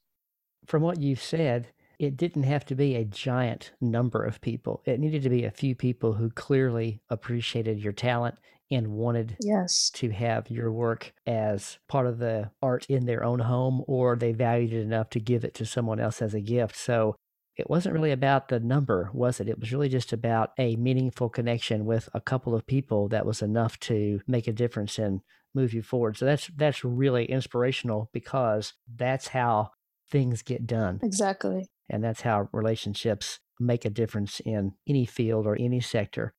From 0.65 0.83
what 0.83 0.99
you've 0.99 1.23
said, 1.23 1.69
it 1.97 2.17
didn't 2.17 2.43
have 2.43 2.65
to 2.65 2.75
be 2.75 2.95
a 2.95 3.05
giant 3.05 3.71
number 3.79 4.21
of 4.21 4.41
people. 4.41 4.81
It 4.83 4.99
needed 4.99 5.23
to 5.23 5.29
be 5.29 5.45
a 5.45 5.51
few 5.51 5.75
people 5.75 6.11
who 6.11 6.29
clearly 6.29 6.99
appreciated 7.09 7.79
your 7.79 7.93
talent 7.93 8.35
and 8.71 8.87
wanted 8.87 9.35
yes 9.41 9.89
to 9.91 10.09
have 10.09 10.49
your 10.49 10.71
work 10.71 11.13
as 11.25 11.79
part 11.87 12.07
of 12.07 12.19
the 12.19 12.51
art 12.61 12.85
in 12.87 13.05
their 13.05 13.23
own 13.23 13.39
home 13.39 13.83
or 13.87 14.15
they 14.15 14.31
valued 14.31 14.73
it 14.73 14.81
enough 14.81 15.09
to 15.09 15.19
give 15.19 15.43
it 15.43 15.53
to 15.55 15.65
someone 15.65 15.99
else 15.99 16.21
as 16.21 16.33
a 16.33 16.41
gift. 16.41 16.75
So 16.75 17.15
it 17.57 17.69
wasn't 17.69 17.93
really 17.93 18.11
about 18.11 18.47
the 18.47 18.59
number, 18.59 19.09
was 19.13 19.39
it? 19.39 19.49
It 19.49 19.59
was 19.59 19.73
really 19.73 19.89
just 19.89 20.13
about 20.13 20.51
a 20.57 20.77
meaningful 20.77 21.29
connection 21.29 21.85
with 21.85 22.07
a 22.13 22.21
couple 22.21 22.55
of 22.55 22.65
people 22.65 23.09
that 23.09 23.25
was 23.25 23.41
enough 23.41 23.77
to 23.81 24.21
make 24.27 24.47
a 24.47 24.53
difference 24.53 24.97
and 24.97 25.21
move 25.53 25.73
you 25.73 25.81
forward. 25.81 26.15
So 26.15 26.25
that's 26.25 26.47
that's 26.55 26.85
really 26.85 27.25
inspirational 27.25 28.09
because 28.13 28.73
that's 28.95 29.29
how 29.29 29.71
things 30.09 30.41
get 30.41 30.67
done. 30.67 30.99
Exactly. 31.03 31.67
And 31.89 32.03
that's 32.03 32.21
how 32.21 32.47
relationships 32.53 33.39
make 33.59 33.83
a 33.83 33.89
difference 33.89 34.39
in 34.39 34.73
any 34.87 35.05
field 35.05 35.45
or 35.45 35.57
any 35.59 35.81
sector. 35.81 36.33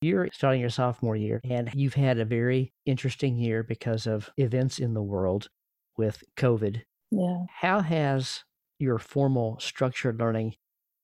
You're 0.00 0.28
starting 0.32 0.60
your 0.60 0.70
sophomore 0.70 1.16
year, 1.16 1.40
and 1.44 1.70
you've 1.74 1.94
had 1.94 2.18
a 2.18 2.24
very 2.24 2.72
interesting 2.84 3.38
year 3.38 3.62
because 3.62 4.06
of 4.06 4.30
events 4.36 4.78
in 4.78 4.94
the 4.94 5.02
world 5.02 5.48
with 5.96 6.22
COVID. 6.36 6.82
Yeah. 7.10 7.44
How 7.60 7.80
has 7.80 8.44
your 8.78 8.98
formal 8.98 9.58
structured 9.58 10.18
learning 10.18 10.54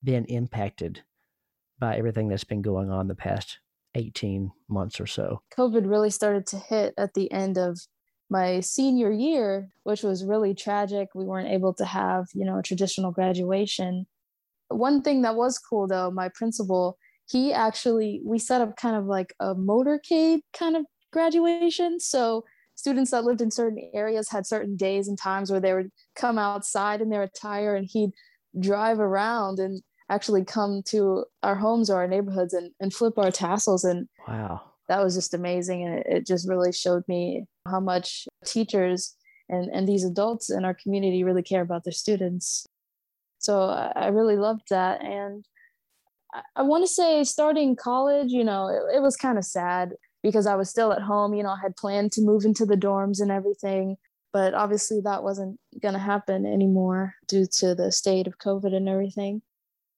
been 0.05 0.27
impacted 0.27 1.03
by 1.79 1.97
everything 1.97 2.29
that's 2.29 2.45
been 2.45 2.61
going 2.61 2.91
on 2.91 3.09
the 3.09 3.15
past 3.15 3.61
18 3.95 4.53
months 4.69 5.01
or 5.01 5.07
so? 5.07 5.41
COVID 5.57 5.89
really 5.89 6.11
started 6.11 6.47
to 6.49 6.59
hit 6.59 6.93
at 6.99 7.15
the 7.15 7.33
end 7.33 7.57
of 7.57 7.79
my 8.29 8.61
senior 8.61 9.11
year, 9.11 9.69
which 9.85 10.03
was 10.03 10.25
really 10.25 10.55
tragic. 10.55 11.09
We 11.15 11.25
weren't 11.25 11.51
able 11.51 11.75
to 11.75 11.85
have, 11.85 12.27
you 12.35 12.45
know, 12.45 12.59
a 12.59 12.63
traditional 12.63 13.11
graduation. 13.11 14.07
One 14.69 15.03
thing 15.03 15.23
that 15.23 15.37
was 15.37 15.59
cool 15.59 15.87
though, 15.87 16.11
my 16.11 16.31
principal 16.35 16.97
he 17.29 17.53
actually 17.53 18.21
we 18.25 18.39
set 18.39 18.61
up 18.61 18.77
kind 18.77 18.97
of 18.97 19.07
like 19.07 19.35
a 19.41 19.55
motorcade 19.55 20.41
kind 20.53 20.77
of 20.77 20.85
graduation. 21.13 22.01
So 22.01 22.45
students 22.75 23.11
that 23.11 23.25
lived 23.25 23.41
in 23.41 23.51
certain 23.51 23.91
areas 23.95 24.31
had 24.31 24.47
certain 24.47 24.77
days 24.77 25.09
and 25.09 25.19
times 25.19 25.51
where 25.51 25.61
they 25.61 25.75
would 25.75 25.91
come 26.17 26.39
outside 26.39 27.01
in 27.01 27.11
their 27.11 27.23
attire 27.23 27.77
and 27.77 27.89
he'd 27.91 28.11
drive 28.59 28.99
around 28.99 29.59
and 29.59 29.83
actually 30.11 30.45
come 30.45 30.83
to 30.87 31.25
our 31.43 31.55
homes 31.55 31.89
or 31.89 31.97
our 31.97 32.09
neighborhoods 32.09 32.53
and, 32.53 32.71
and 32.81 32.93
flip 32.93 33.17
our 33.19 33.31
tassels. 33.31 33.85
And 33.85 34.09
wow. 34.29 34.61
that 34.89 35.03
was 35.03 35.15
just 35.15 35.33
amazing. 35.33 35.85
And 35.85 35.99
it, 35.99 36.07
it 36.09 36.27
just 36.27 36.49
really 36.49 36.73
showed 36.73 37.03
me 37.09 37.45
how 37.67 37.81
much 37.81 38.27
teachers 38.45 39.15
and, 39.49 39.71
and 39.73 39.89
these 39.89 40.05
adults 40.05 40.51
in 40.51 40.65
our 40.65 40.75
community 40.75 41.25
really 41.25 41.43
care 41.43 41.63
about 41.63 41.85
their 41.85 41.93
students. 41.93 42.67
So 43.39 43.63
I, 43.63 43.93
I 43.95 44.07
really 44.09 44.37
loved 44.37 44.69
that. 44.71 45.03
And 45.03 45.45
I 46.57 46.63
want 46.63 46.83
to 46.85 46.89
say 46.89 47.25
starting 47.25 47.77
college, 47.77 48.31
you 48.31 48.45
know, 48.45 48.69
it, 48.69 48.97
it 48.97 49.03
was 49.03 49.17
kind 49.17 49.39
of 49.39 49.45
sad 49.45 49.93
because 50.23 50.47
I 50.47 50.55
was 50.55 50.71
still 50.71 50.93
at 50.93 51.03
home. 51.03 51.35
You 51.35 51.43
know, 51.43 51.51
I 51.51 51.61
had 51.61 51.77
planned 51.77 52.13
to 52.13 52.23
move 52.23 52.45
into 52.45 52.65
the 52.65 52.77
dorms 52.77 53.21
and 53.21 53.31
everything, 53.31 53.97
but 54.33 54.55
obviously 54.55 55.01
that 55.03 55.23
wasn't 55.23 55.59
going 55.81 55.95
to 55.95 56.01
happen 56.01 56.47
anymore 56.47 57.15
due 57.29 57.47
to 57.59 57.75
the 57.75 57.93
state 57.93 58.27
of 58.27 58.39
COVID 58.39 58.75
and 58.75 58.89
everything. 58.89 59.43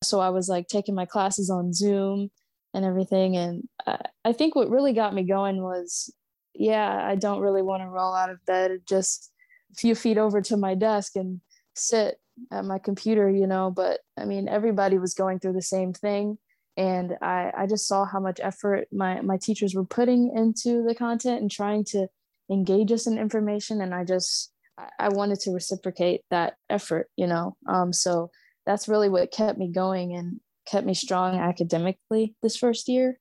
So 0.03 0.20
I 0.20 0.31
was 0.31 0.49
like 0.49 0.66
taking 0.68 0.94
my 0.94 1.07
classes 1.07 1.51
on 1.51 1.73
Zoom 1.73 2.31
and 2.73 2.85
everything. 2.85 3.37
And 3.37 3.68
I, 3.87 3.99
I 4.25 4.33
think 4.33 4.55
what 4.55 4.70
really 4.70 4.92
got 4.92 5.14
me 5.14 5.23
going 5.23 5.62
was, 5.62 6.12
yeah, 6.55 7.07
I 7.07 7.14
don't 7.14 7.40
really 7.40 7.62
want 7.62 7.83
to 7.83 7.88
roll 7.88 8.14
out 8.14 8.31
of 8.31 8.44
bed 8.44 8.81
just 8.87 9.31
a 9.73 9.77
few 9.77 9.94
feet 9.94 10.18
over 10.18 10.40
to 10.42 10.57
my 10.57 10.75
desk 10.75 11.16
and 11.16 11.40
sit 11.75 12.18
at 12.51 12.64
my 12.64 12.79
computer, 12.79 13.31
you 13.31 13.47
know, 13.47 13.70
but 13.70 14.01
I 14.16 14.25
mean, 14.25 14.49
everybody 14.49 14.99
was 14.99 15.14
going 15.14 15.38
through 15.38 15.55
the 15.55 15.62
same 15.62 15.92
thing. 15.92 16.38
And 16.77 17.16
I, 17.23 17.53
I 17.57 17.66
just 17.66 17.87
saw 17.87 18.05
how 18.05 18.18
much 18.18 18.40
effort 18.42 18.88
my, 18.92 19.20
my 19.20 19.37
teachers 19.37 19.75
were 19.75 19.85
putting 19.85 20.37
into 20.37 20.85
the 20.87 20.94
content 20.94 21.40
and 21.40 21.51
trying 21.51 21.85
to 21.87 22.09
engage 22.51 22.90
us 22.90 23.07
in 23.07 23.16
information. 23.16 23.81
And 23.81 23.94
I 23.94 24.05
just, 24.05 24.53
I 24.99 25.09
wanted 25.09 25.38
to 25.40 25.53
reciprocate 25.53 26.23
that 26.31 26.55
effort, 26.68 27.09
you 27.16 27.27
know. 27.27 27.57
Um, 27.68 27.92
so 27.92 28.31
that's 28.66 28.88
really 28.88 29.09
what 29.09 29.31
kept 29.31 29.59
me 29.59 29.70
going 29.70 30.14
and 30.16 30.40
kept 30.66 30.87
me 30.87 30.94
strong 30.94 31.37
academically 31.37 32.35
this 32.42 32.57
first 32.57 32.88
year. 32.88 33.18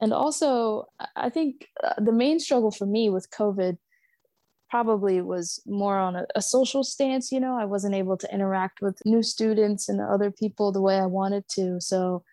And 0.00 0.12
also, 0.12 0.86
I 1.14 1.28
think 1.28 1.68
uh, 1.84 1.94
the 1.98 2.12
main 2.12 2.40
struggle 2.40 2.70
for 2.70 2.86
me 2.86 3.10
with 3.10 3.30
COVID 3.30 3.76
probably 4.72 5.20
was 5.20 5.60
more 5.66 5.98
on 5.98 6.16
a, 6.16 6.24
a, 6.34 6.40
social 6.40 6.82
stance 6.82 7.30
you 7.30 7.38
know 7.38 7.58
i 7.58 7.64
wasn't 7.66 7.94
able 7.94 8.16
to 8.16 8.32
interact 8.32 8.80
with 8.80 8.96
new 9.04 9.22
students 9.22 9.86
and 9.86 10.00
other 10.00 10.30
people 10.30 10.72
the 10.72 10.80
way 10.80 10.96
i 10.96 11.04
wanted 11.04 11.44
to 11.46 11.78
so 11.78 12.24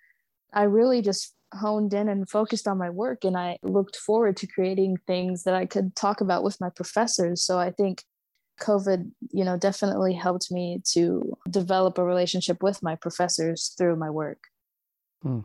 i 0.54 0.64
really 0.64 1.02
just 1.02 1.36
honed 1.54 1.94
in 1.94 2.08
and 2.08 2.30
focused 2.30 2.66
on 2.66 2.78
my 2.78 2.90
work 2.90 3.26
and 3.26 3.36
i 3.36 3.58
looked 3.62 3.98
forward 3.98 4.38
to 4.38 4.48
creating 4.48 4.96
things 5.06 5.44
that 5.44 5.54
i 5.54 5.66
could 5.66 5.94
talk 5.98 6.22
about 6.22 6.42
with 6.42 6.62
my 6.62 6.70
professors 6.70 7.44
so 7.44 7.60
i 7.60 7.70
think 7.70 8.04
COVID, 8.62 9.10
you 9.32 9.46
know, 9.46 9.58
definitely 9.58 10.14
helped 10.14 10.52
me 10.52 10.82
to 10.92 11.34
develop 11.50 11.98
a 11.98 12.04
relationship 12.04 12.62
with 12.62 12.84
my 12.84 12.96
professors 12.96 13.74
through 13.78 13.96
my 13.96 14.10
work. 14.10 14.40
Hmm. 15.22 15.40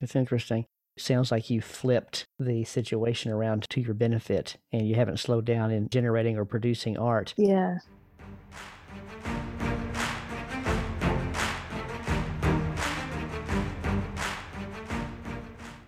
It's 0.00 0.16
interesting. 0.16 0.64
Sounds 0.96 1.32
like 1.32 1.50
you 1.50 1.60
flipped 1.60 2.26
the 2.38 2.62
situation 2.62 3.32
around 3.32 3.68
to 3.70 3.80
your 3.80 3.94
benefit 3.94 4.56
and 4.72 4.86
you 4.86 4.94
haven't 4.94 5.18
slowed 5.18 5.44
down 5.44 5.72
in 5.72 5.88
generating 5.88 6.38
or 6.38 6.44
producing 6.44 6.96
art. 6.96 7.34
Yeah. 7.36 7.78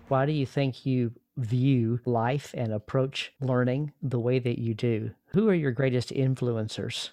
Why 0.09 0.25
do 0.25 0.33
you 0.33 0.45
think 0.45 0.85
you 0.85 1.13
view 1.37 1.99
life 2.05 2.53
and 2.57 2.73
approach 2.73 3.31
learning 3.39 3.93
the 4.01 4.19
way 4.19 4.39
that 4.39 4.59
you 4.59 4.73
do? 4.73 5.11
Who 5.27 5.47
are 5.47 5.53
your 5.53 5.71
greatest 5.71 6.09
influencers? 6.09 7.11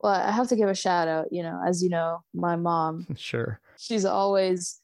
Well, 0.00 0.12
I 0.12 0.30
have 0.30 0.48
to 0.48 0.56
give 0.56 0.68
a 0.68 0.74
shout 0.74 1.08
out, 1.08 1.32
you 1.32 1.42
know, 1.42 1.60
as 1.66 1.82
you 1.82 1.88
know, 1.88 2.22
my 2.32 2.54
mom. 2.54 3.06
sure. 3.16 3.60
She's 3.76 4.04
always 4.04 4.81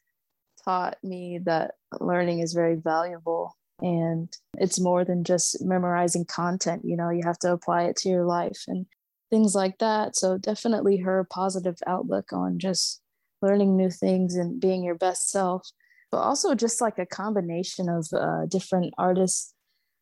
taught 0.65 0.97
me 1.03 1.41
that 1.45 1.73
learning 2.01 2.41
is 2.41 2.53
very 2.53 2.77
valuable 2.77 3.57
and 3.81 4.33
it's 4.55 4.81
more 4.81 5.05
than 5.05 5.23
just 5.25 5.65
memorizing 5.65 6.25
content, 6.25 6.83
you 6.85 6.97
know, 6.97 7.11
you 7.11 7.23
have 7.25 7.39
to 7.41 7.53
apply 7.53 7.85
it 7.85 7.97
to 7.97 8.09
your 8.09 8.25
life 8.25 8.65
and 8.67 8.87
things 9.31 9.55
like 9.55 9.79
that. 9.79 10.17
So, 10.17 10.37
definitely 10.37 10.99
her 10.99 11.27
positive 11.31 11.77
outlook 11.87 12.33
on 12.33 12.59
just 12.59 13.01
learning 13.41 13.77
new 13.77 13.91
things 13.91 14.35
and 14.35 14.61
being 14.61 14.83
your 14.83 14.97
best 14.97 15.31
self 15.31 15.69
but 16.11 16.19
also 16.19 16.55
just 16.55 16.81
like 16.81 16.99
a 16.99 17.07
combination 17.07 17.89
of 17.89 18.09
uh, 18.13 18.47
different 18.47 18.95
artists 18.99 19.55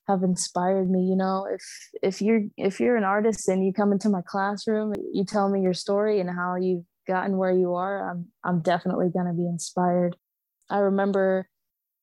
have 0.08 0.22
inspired 0.22 0.88
me 0.88 1.00
you 1.00 1.16
know 1.16 1.48
if 1.52 1.62
if 2.00 2.22
you're 2.22 2.42
if 2.56 2.78
you're 2.78 2.96
an 2.96 3.04
artist 3.04 3.48
and 3.48 3.66
you 3.66 3.72
come 3.72 3.90
into 3.90 4.08
my 4.08 4.22
classroom 4.24 4.92
you 5.12 5.24
tell 5.24 5.48
me 5.48 5.60
your 5.60 5.74
story 5.74 6.20
and 6.20 6.30
how 6.30 6.54
you've 6.54 6.84
gotten 7.08 7.36
where 7.36 7.50
you 7.50 7.74
are 7.74 8.08
i'm 8.08 8.26
i'm 8.44 8.60
definitely 8.60 9.08
going 9.12 9.26
to 9.26 9.32
be 9.32 9.46
inspired 9.46 10.16
i 10.70 10.78
remember 10.78 11.48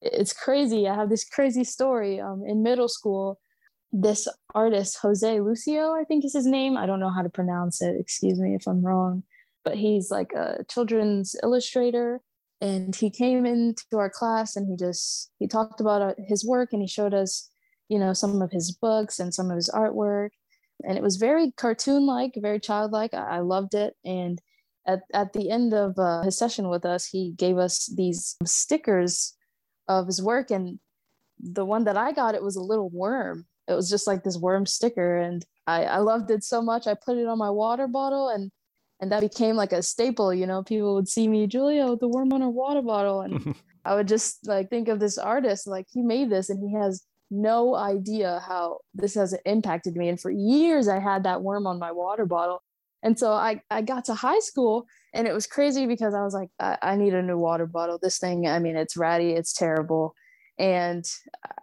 it's 0.03 0.33
crazy. 0.33 0.87
I 0.87 0.95
have 0.95 1.09
this 1.09 1.23
crazy 1.23 1.63
story 1.63 2.19
um, 2.19 2.43
in 2.45 2.61
middle 2.61 2.89
school. 2.89 3.39
This 3.91 4.27
artist 4.55 4.97
José 5.01 5.43
Lucio 5.43 5.93
i 5.93 6.03
think 6.03 6.25
is 6.25 6.33
his 6.33 6.47
name. 6.47 6.77
I 6.77 6.85
don't 6.85 6.99
know 6.99 7.11
how 7.11 7.21
to 7.21 7.29
pronounce 7.29 7.81
it. 7.81 7.95
Excuse 7.99 8.39
me 8.39 8.55
if 8.55 8.67
i'm 8.67 8.83
wrong. 8.83 9.23
But 9.63 9.77
he's 9.77 10.09
like 10.11 10.33
a 10.33 10.65
children's 10.69 11.35
illustrator. 11.43 12.21
And 12.59 12.95
he 12.95 13.09
came 13.09 13.45
into 13.45 13.83
our 13.97 14.09
class 14.09 14.55
and 14.55 14.67
he 14.67 14.75
just 14.75 15.31
he 15.37 15.47
talked 15.47 15.79
about 15.79 16.01
uh, 16.01 16.13
his 16.27 16.45
work 16.45 16.73
and 16.73 16.81
he 16.81 16.87
showed 16.87 17.13
us 17.13 17.49
you 17.87 17.99
know 17.99 18.13
some 18.13 18.41
of 18.41 18.51
his 18.51 18.71
books 18.71 19.19
and 19.19 19.33
some 19.33 19.51
of 19.51 19.55
his 19.55 19.69
artwork. 19.69 20.29
And 20.83 20.97
it 20.97 21.03
was 21.03 21.17
very 21.17 21.51
cartoon 21.51 22.05
like 22.05 22.33
very 22.35 22.59
childlike. 22.59 23.13
I, 23.13 23.37
I 23.37 23.39
loved 23.39 23.75
it. 23.75 23.95
And 24.03 24.41
at, 24.85 25.01
at 25.13 25.33
the 25.33 25.49
end 25.49 25.73
of 25.73 25.97
uh, 25.97 26.21
his 26.23 26.37
session 26.37 26.69
with 26.69 26.85
us 26.85 27.05
he 27.05 27.33
gave 27.37 27.57
us 27.57 27.87
these 27.95 28.35
stickers 28.45 29.35
of 29.87 30.07
his 30.07 30.21
work 30.21 30.51
and 30.51 30.79
the 31.39 31.65
one 31.65 31.83
that 31.83 31.97
i 31.97 32.11
got 32.11 32.35
it 32.35 32.43
was 32.43 32.55
a 32.55 32.61
little 32.61 32.89
worm. 32.89 33.45
It 33.67 33.73
was 33.73 33.89
just 33.89 34.07
like 34.07 34.23
this 34.23 34.37
worm 34.37 34.65
sticker 34.65 35.17
and 35.17 35.45
I, 35.67 35.85
I 35.85 35.97
loved 35.97 36.29
it 36.31 36.43
so 36.43 36.61
much 36.61 36.87
i 36.87 36.93
put 36.93 37.17
it 37.17 37.27
on 37.27 37.37
my 37.37 37.49
water 37.49 37.87
bottle 37.87 38.29
and 38.29 38.51
and 38.99 39.11
that 39.11 39.21
became 39.21 39.55
like 39.55 39.73
a 39.73 39.83
staple 39.83 40.33
you 40.33 40.45
know? 40.45 40.63
People 40.63 40.95
would 40.95 41.07
see 41.07 41.27
me 41.27 41.47
julia 41.47 41.87
with 41.87 41.99
the 41.99 42.07
worm 42.07 42.33
on 42.33 42.41
her 42.41 42.49
water 42.49 42.81
bottle 42.81 43.21
and 43.21 43.55
i 43.85 43.95
would 43.95 44.07
just 44.07 44.45
like 44.47 44.69
think 44.69 44.87
of 44.87 44.99
this 44.99 45.17
artist 45.17 45.67
like 45.67 45.87
he 45.91 46.01
made 46.01 46.29
this 46.29 46.49
and 46.49 46.59
he 46.59 46.75
has 46.75 47.05
no 47.31 47.75
idea 47.75 48.43
how 48.47 48.79
this 48.93 49.15
has 49.15 49.35
impacted 49.45 49.95
me 49.95 50.07
and 50.07 50.19
for 50.19 50.29
years 50.29 50.87
i 50.87 50.99
had 50.99 51.23
that 51.23 51.41
worm 51.41 51.65
on 51.65 51.79
my 51.79 51.91
water 51.91 52.25
bottle 52.25 52.61
and 53.03 53.19
so 53.19 53.31
i 53.31 53.61
i 53.69 53.81
got 53.81 54.05
to 54.05 54.13
high 54.13 54.39
school 54.39 54.85
and 55.13 55.27
it 55.27 55.33
was 55.33 55.45
crazy 55.45 55.85
because 55.85 56.13
i 56.15 56.23
was 56.23 56.33
like 56.33 56.49
i, 56.59 56.77
I 56.81 56.95
need 56.95 57.13
a 57.13 57.21
new 57.21 57.37
water 57.37 57.67
bottle 57.67 57.99
this 58.01 58.17
thing 58.17 58.47
i 58.47 58.57
mean 58.59 58.75
it's 58.75 58.97
ratty 58.97 59.33
it's 59.33 59.53
terrible 59.53 60.15
and 60.57 61.05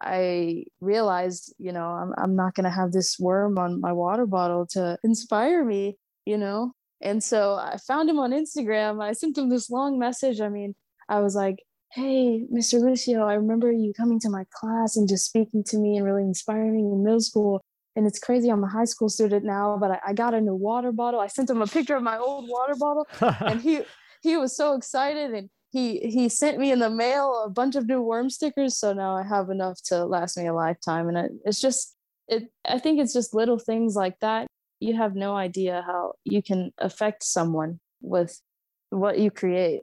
i 0.00 0.64
realized 0.80 1.52
you 1.58 1.72
know 1.72 1.86
i'm, 1.86 2.12
I'm 2.16 2.36
not 2.36 2.54
going 2.54 2.64
to 2.64 2.70
have 2.70 2.92
this 2.92 3.18
worm 3.18 3.58
on 3.58 3.80
my 3.80 3.92
water 3.92 4.26
bottle 4.26 4.66
to 4.72 4.98
inspire 5.02 5.64
me 5.64 5.98
you 6.24 6.38
know 6.38 6.74
and 7.00 7.22
so 7.22 7.54
I 7.54 7.78
found 7.78 8.10
him 8.10 8.18
on 8.18 8.32
Instagram. 8.32 9.02
I 9.02 9.12
sent 9.12 9.38
him 9.38 9.48
this 9.48 9.70
long 9.70 9.98
message. 9.98 10.40
I 10.40 10.48
mean, 10.48 10.74
I 11.08 11.20
was 11.20 11.34
like, 11.34 11.62
Hey, 11.92 12.46
Mr. 12.54 12.80
Lucio, 12.80 13.24
I 13.24 13.34
remember 13.34 13.72
you 13.72 13.92
coming 13.92 14.20
to 14.20 14.30
my 14.30 14.44
class 14.52 14.96
and 14.96 15.08
just 15.08 15.26
speaking 15.26 15.64
to 15.64 15.76
me 15.76 15.96
and 15.96 16.06
really 16.06 16.22
inspiring 16.22 16.76
me 16.76 16.82
in 16.82 17.02
middle 17.02 17.20
school. 17.20 17.60
And 18.00 18.06
it's 18.06 18.18
crazy, 18.18 18.48
I'm 18.48 18.64
a 18.64 18.66
high 18.66 18.86
school 18.86 19.10
student 19.10 19.44
now, 19.44 19.76
but 19.78 19.90
I, 19.90 20.00
I 20.06 20.12
got 20.14 20.32
a 20.32 20.40
new 20.40 20.54
water 20.54 20.90
bottle. 20.90 21.20
I 21.20 21.26
sent 21.26 21.50
him 21.50 21.60
a 21.60 21.66
picture 21.66 21.96
of 21.96 22.02
my 22.02 22.16
old 22.16 22.48
water 22.48 22.74
bottle 22.74 23.06
and 23.20 23.60
he 23.60 23.82
he 24.22 24.38
was 24.38 24.56
so 24.56 24.74
excited 24.74 25.32
and 25.32 25.50
he 25.70 25.98
he 25.98 26.30
sent 26.30 26.58
me 26.58 26.72
in 26.72 26.78
the 26.78 26.88
mail 26.88 27.42
a 27.44 27.50
bunch 27.50 27.76
of 27.76 27.86
new 27.86 28.00
worm 28.00 28.30
stickers. 28.30 28.78
So 28.78 28.94
now 28.94 29.14
I 29.14 29.22
have 29.22 29.50
enough 29.50 29.82
to 29.88 30.06
last 30.06 30.38
me 30.38 30.46
a 30.46 30.54
lifetime. 30.54 31.08
And 31.08 31.18
it, 31.18 31.32
it's 31.44 31.60
just 31.60 31.94
it 32.26 32.50
I 32.66 32.78
think 32.78 33.00
it's 33.00 33.12
just 33.12 33.34
little 33.34 33.58
things 33.58 33.94
like 33.96 34.18
that 34.20 34.46
you 34.80 34.96
have 34.96 35.14
no 35.14 35.36
idea 35.36 35.84
how 35.86 36.14
you 36.24 36.42
can 36.42 36.72
affect 36.78 37.22
someone 37.22 37.80
with 38.00 38.40
what 38.88 39.18
you 39.18 39.30
create. 39.30 39.82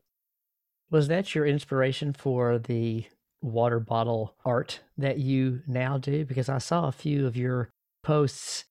Was 0.89 1.07
that 1.07 1.35
your 1.35 1.45
inspiration 1.45 2.13
for 2.13 2.57
the 2.57 3.05
water 3.41 3.79
bottle 3.79 4.35
art 4.43 4.79
that 4.97 5.19
you 5.19 5.61
now 5.67 5.99
do? 5.99 6.25
Because 6.25 6.49
I 6.49 6.57
saw 6.57 6.87
a 6.87 6.91
few 6.91 7.27
of 7.27 7.37
your 7.37 7.69
posts 8.07 8.63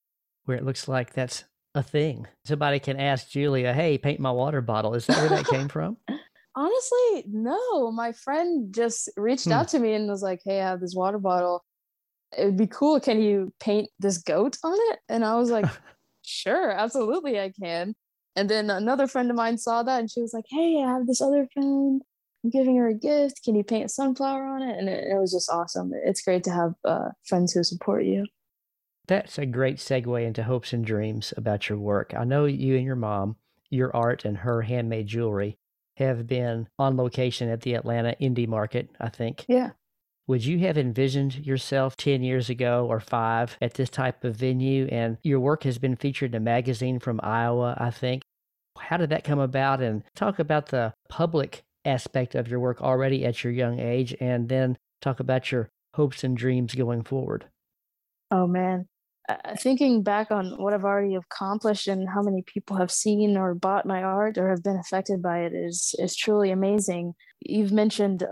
where 0.46 0.56
it 0.56 0.64
looks 0.64 0.88
like 0.88 1.12
that's 1.12 1.44
a 1.74 1.82
thing. 1.82 2.26
Somebody 2.46 2.78
can 2.78 2.98
ask 2.98 3.28
Julia, 3.28 3.74
hey, 3.74 3.98
paint 3.98 4.18
my 4.18 4.30
water 4.30 4.62
bottle. 4.62 4.94
Is 4.94 5.06
that 5.06 5.18
where 5.18 5.28
that 5.28 5.46
came 5.46 5.68
from? 5.68 5.98
Honestly, 6.56 7.24
no. 7.28 7.92
My 7.92 8.12
friend 8.12 8.74
just 8.74 9.10
reached 9.18 9.44
hmm. 9.44 9.52
out 9.52 9.68
to 9.68 9.78
me 9.78 9.92
and 9.92 10.08
was 10.08 10.22
like, 10.22 10.40
hey, 10.42 10.62
I 10.62 10.70
have 10.70 10.80
this 10.80 10.94
water 10.94 11.18
bottle. 11.18 11.62
It 12.36 12.46
would 12.46 12.56
be 12.56 12.66
cool. 12.66 12.98
Can 12.98 13.20
you 13.20 13.52
paint 13.60 13.90
this 13.98 14.16
goat 14.16 14.56
on 14.64 14.78
it? 14.90 15.00
And 15.10 15.22
I 15.22 15.36
was 15.36 15.50
like, 15.50 15.66
sure, 16.24 16.70
absolutely, 16.70 17.38
I 17.38 17.52
can. 17.60 17.94
And 18.36 18.48
then 18.48 18.70
another 18.70 19.06
friend 19.06 19.30
of 19.30 19.36
mine 19.36 19.58
saw 19.58 19.82
that 19.82 20.00
and 20.00 20.10
she 20.10 20.22
was 20.22 20.32
like, 20.32 20.46
hey, 20.48 20.82
I 20.82 20.88
have 20.88 21.06
this 21.06 21.20
other 21.20 21.46
friend. 21.52 22.00
I'm 22.42 22.50
giving 22.50 22.76
her 22.78 22.88
a 22.88 22.94
gift. 22.94 23.42
Can 23.44 23.54
you 23.54 23.64
paint 23.64 23.84
a 23.84 23.88
sunflower 23.90 24.46
on 24.46 24.62
it? 24.62 24.78
And 24.78 24.88
it, 24.88 25.08
it 25.12 25.18
was 25.18 25.32
just 25.32 25.50
awesome. 25.50 25.92
It's 26.06 26.22
great 26.22 26.42
to 26.44 26.50
have 26.50 26.72
uh, 26.86 27.08
friends 27.26 27.52
who 27.52 27.62
support 27.62 28.06
you. 28.06 28.24
That's 29.06 29.38
a 29.38 29.46
great 29.46 29.76
segue 29.76 30.26
into 30.26 30.42
hopes 30.42 30.72
and 30.72 30.84
dreams 30.84 31.32
about 31.36 31.68
your 31.68 31.78
work. 31.78 32.12
I 32.16 32.24
know 32.24 32.46
you 32.46 32.76
and 32.76 32.84
your 32.84 32.96
mom, 32.96 33.36
your 33.70 33.94
art 33.94 34.24
and 34.24 34.38
her 34.38 34.62
handmade 34.62 35.06
jewelry 35.06 35.58
have 35.96 36.26
been 36.26 36.68
on 36.78 36.96
location 36.96 37.48
at 37.48 37.62
the 37.62 37.74
Atlanta 37.74 38.14
Indie 38.20 38.48
Market, 38.48 38.90
I 39.00 39.08
think. 39.08 39.44
Yeah. 39.48 39.70
Would 40.26 40.44
you 40.44 40.58
have 40.60 40.76
envisioned 40.76 41.46
yourself 41.46 41.96
10 41.96 42.22
years 42.24 42.50
ago 42.50 42.86
or 42.90 42.98
five 42.98 43.56
at 43.62 43.74
this 43.74 43.88
type 43.88 44.24
of 44.24 44.34
venue? 44.34 44.86
And 44.86 45.18
your 45.22 45.38
work 45.38 45.62
has 45.62 45.78
been 45.78 45.94
featured 45.94 46.32
in 46.32 46.42
a 46.42 46.44
magazine 46.44 46.98
from 46.98 47.20
Iowa, 47.22 47.76
I 47.78 47.90
think. 47.90 48.22
How 48.76 48.96
did 48.96 49.10
that 49.10 49.24
come 49.24 49.38
about? 49.38 49.80
And 49.80 50.02
talk 50.16 50.40
about 50.40 50.66
the 50.66 50.94
public 51.08 51.62
aspect 51.84 52.34
of 52.34 52.48
your 52.48 52.58
work 52.58 52.82
already 52.82 53.24
at 53.24 53.44
your 53.44 53.52
young 53.52 53.78
age, 53.78 54.14
and 54.20 54.48
then 54.48 54.76
talk 55.00 55.20
about 55.20 55.52
your 55.52 55.68
hopes 55.94 56.24
and 56.24 56.36
dreams 56.36 56.74
going 56.74 57.04
forward. 57.04 57.46
Oh, 58.32 58.48
man. 58.48 58.88
Uh, 59.28 59.56
thinking 59.58 60.02
back 60.02 60.30
on 60.30 60.52
what 60.56 60.72
I've 60.72 60.84
already 60.84 61.16
accomplished 61.16 61.88
and 61.88 62.08
how 62.08 62.22
many 62.22 62.42
people 62.42 62.76
have 62.76 62.92
seen 62.92 63.36
or 63.36 63.54
bought 63.54 63.84
my 63.84 64.02
art 64.02 64.38
or 64.38 64.50
have 64.50 64.62
been 64.62 64.76
affected 64.76 65.20
by 65.20 65.40
it 65.40 65.52
is 65.52 65.94
is 65.98 66.14
truly 66.14 66.50
amazing. 66.52 67.14
You've 67.40 67.72
mentioned 67.72 68.24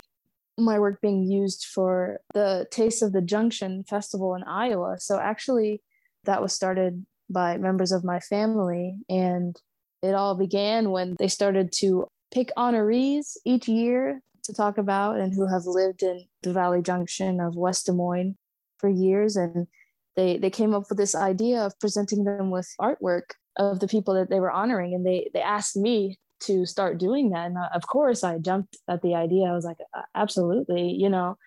my 0.57 0.79
work 0.79 1.01
being 1.01 1.23
used 1.23 1.65
for 1.65 2.19
the 2.33 2.65
Taste 2.71 3.03
of 3.03 3.11
the 3.11 3.21
Junction 3.21 3.83
festival 3.83 4.35
in 4.35 4.43
Iowa. 4.43 4.95
So 4.99 5.19
actually, 5.19 5.81
that 6.23 6.41
was 6.41 6.53
started 6.53 7.05
by 7.29 7.57
members 7.57 7.91
of 7.91 8.03
my 8.03 8.19
family. 8.19 8.95
And 9.09 9.59
it 10.01 10.13
all 10.13 10.35
began 10.35 10.91
when 10.91 11.15
they 11.19 11.27
started 11.27 11.71
to 11.79 12.07
pick 12.31 12.51
honorees 12.57 13.37
each 13.45 13.67
year 13.67 14.21
to 14.43 14.53
talk 14.53 14.77
about 14.77 15.17
and 15.17 15.33
who 15.33 15.47
have 15.47 15.65
lived 15.65 16.03
in 16.03 16.25
the 16.43 16.53
Valley 16.53 16.81
Junction 16.81 17.39
of 17.39 17.55
West 17.55 17.87
Des 17.87 17.91
Moines 17.91 18.37
for 18.77 18.89
years. 18.89 19.35
And 19.35 19.67
they, 20.15 20.37
they 20.37 20.49
came 20.49 20.73
up 20.73 20.85
with 20.89 20.97
this 20.97 21.15
idea 21.15 21.65
of 21.65 21.77
presenting 21.79 22.23
them 22.23 22.49
with 22.49 22.67
artwork 22.79 23.33
of 23.57 23.79
the 23.79 23.87
people 23.87 24.13
that 24.13 24.29
they 24.29 24.39
were 24.39 24.51
honoring. 24.51 24.93
And 24.93 25.05
they, 25.05 25.29
they 25.33 25.41
asked 25.41 25.75
me 25.75 26.17
to 26.41 26.65
start 26.65 26.97
doing 26.97 27.29
that. 27.29 27.47
And 27.47 27.57
uh, 27.57 27.69
of 27.73 27.87
course, 27.87 28.23
I 28.23 28.37
jumped 28.37 28.77
at 28.89 29.01
the 29.01 29.15
idea. 29.15 29.45
I 29.45 29.53
was 29.53 29.65
like, 29.65 29.77
absolutely, 30.13 30.91
you 30.91 31.09
know. 31.09 31.37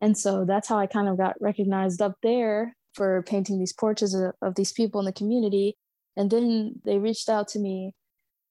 And 0.00 0.16
so 0.16 0.44
that's 0.44 0.68
how 0.68 0.78
I 0.78 0.86
kind 0.86 1.08
of 1.08 1.16
got 1.16 1.40
recognized 1.40 2.00
up 2.00 2.16
there 2.22 2.76
for 2.94 3.22
painting 3.22 3.58
these 3.58 3.72
portraits 3.72 4.14
of, 4.14 4.32
of 4.42 4.54
these 4.54 4.72
people 4.72 5.00
in 5.00 5.06
the 5.06 5.12
community. 5.12 5.76
And 6.16 6.30
then 6.30 6.80
they 6.84 6.98
reached 6.98 7.28
out 7.28 7.48
to 7.48 7.58
me 7.58 7.94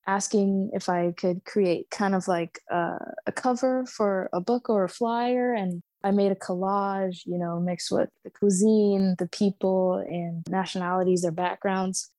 asking 0.08 0.72
if 0.74 0.90
I 0.90 1.12
could 1.12 1.44
create 1.46 1.90
kind 1.90 2.16
of 2.16 2.28
like 2.28 2.60
a, 2.72 2.98
a 3.26 3.32
cover 3.32 3.86
for 3.86 4.30
a 4.34 4.42
book 4.42 4.70
or 4.70 4.84
a 4.84 4.90
flyer. 4.90 5.54
And 5.54 5.82
I 6.04 6.12
made 6.12 6.32
a 6.32 6.36
collage, 6.36 7.26
you 7.26 7.38
know, 7.38 7.60
mixed 7.60 7.92
with 7.92 8.10
the 8.24 8.30
cuisine, 8.30 9.16
the 9.18 9.28
people, 9.28 9.96
and 9.96 10.46
nationalities, 10.50 11.22
their 11.24 11.32
backgrounds. 11.32 12.12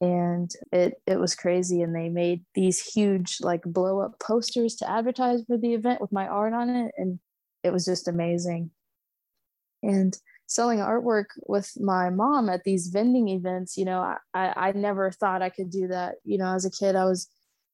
and 0.00 0.50
it 0.72 0.94
it 1.06 1.18
was 1.20 1.34
crazy. 1.36 1.82
And 1.82 1.94
they 1.94 2.08
made 2.08 2.44
these 2.54 2.80
huge 2.82 3.38
like 3.40 3.62
blow 3.64 4.00
up 4.00 4.18
posters 4.20 4.76
to 4.76 4.90
advertise 4.90 5.44
for 5.46 5.56
the 5.58 5.74
event 5.74 6.00
with 6.00 6.12
my 6.12 6.26
art 6.28 6.52
on 6.54 6.70
it. 6.70 6.92
And 6.98 7.20
it 7.64 7.72
was 7.72 7.84
just 7.84 8.08
amazing. 8.08 8.70
And 9.82 10.16
selling 10.46 10.78
artwork 10.80 11.26
with 11.46 11.72
my 11.80 12.10
mom 12.10 12.48
at 12.50 12.62
these 12.64 12.88
vending 12.88 13.28
events 13.28 13.76
you 13.78 13.84
know 13.86 14.00
i 14.34 14.52
i 14.68 14.72
never 14.72 15.10
thought 15.10 15.40
i 15.42 15.48
could 15.50 15.70
do 15.70 15.88
that. 15.88 16.16
You 16.24 16.38
know 16.38 16.54
as 16.54 16.64
a 16.66 16.70
kid 16.70 16.94
i 16.96 17.04
was 17.06 17.28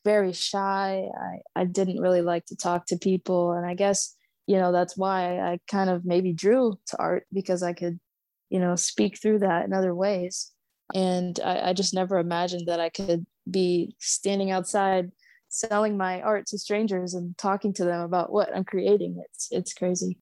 very 0.04 0.32
shy. 0.32 1.08
I 1.20 1.60
i 1.60 1.64
didn't 1.64 2.00
really 2.00 2.22
like 2.22 2.46
to 2.46 2.56
talk 2.56 2.86
to 2.86 2.96
people. 2.98 3.52
And 3.52 3.66
i 3.66 3.74
guess 3.74 4.14
you 4.48 4.56
know 4.56 4.72
that's 4.72 4.96
why 4.96 5.38
i 5.38 5.58
kind 5.70 5.90
of 5.90 6.04
maybe 6.04 6.32
drew 6.32 6.76
to 6.86 6.96
art 6.98 7.24
because 7.32 7.62
i 7.62 7.72
could 7.72 8.00
you 8.48 8.58
know 8.58 8.74
speak 8.74 9.20
through 9.20 9.38
that 9.38 9.64
in 9.64 9.72
other 9.72 9.94
ways 9.94 10.52
and 10.94 11.38
I, 11.44 11.70
I 11.70 11.72
just 11.72 11.94
never 11.94 12.18
imagined 12.18 12.68
that 12.68 12.80
I 12.80 12.88
could 12.88 13.26
be 13.50 13.94
standing 13.98 14.50
outside 14.50 15.10
selling 15.50 15.96
my 15.96 16.20
art 16.20 16.46
to 16.46 16.58
strangers 16.58 17.14
and 17.14 17.36
talking 17.38 17.72
to 17.74 17.84
them 17.84 18.02
about 18.02 18.30
what 18.30 18.54
I'm 18.54 18.64
creating. 18.64 19.22
It's 19.30 19.48
it's 19.50 19.72
crazy. 19.72 20.18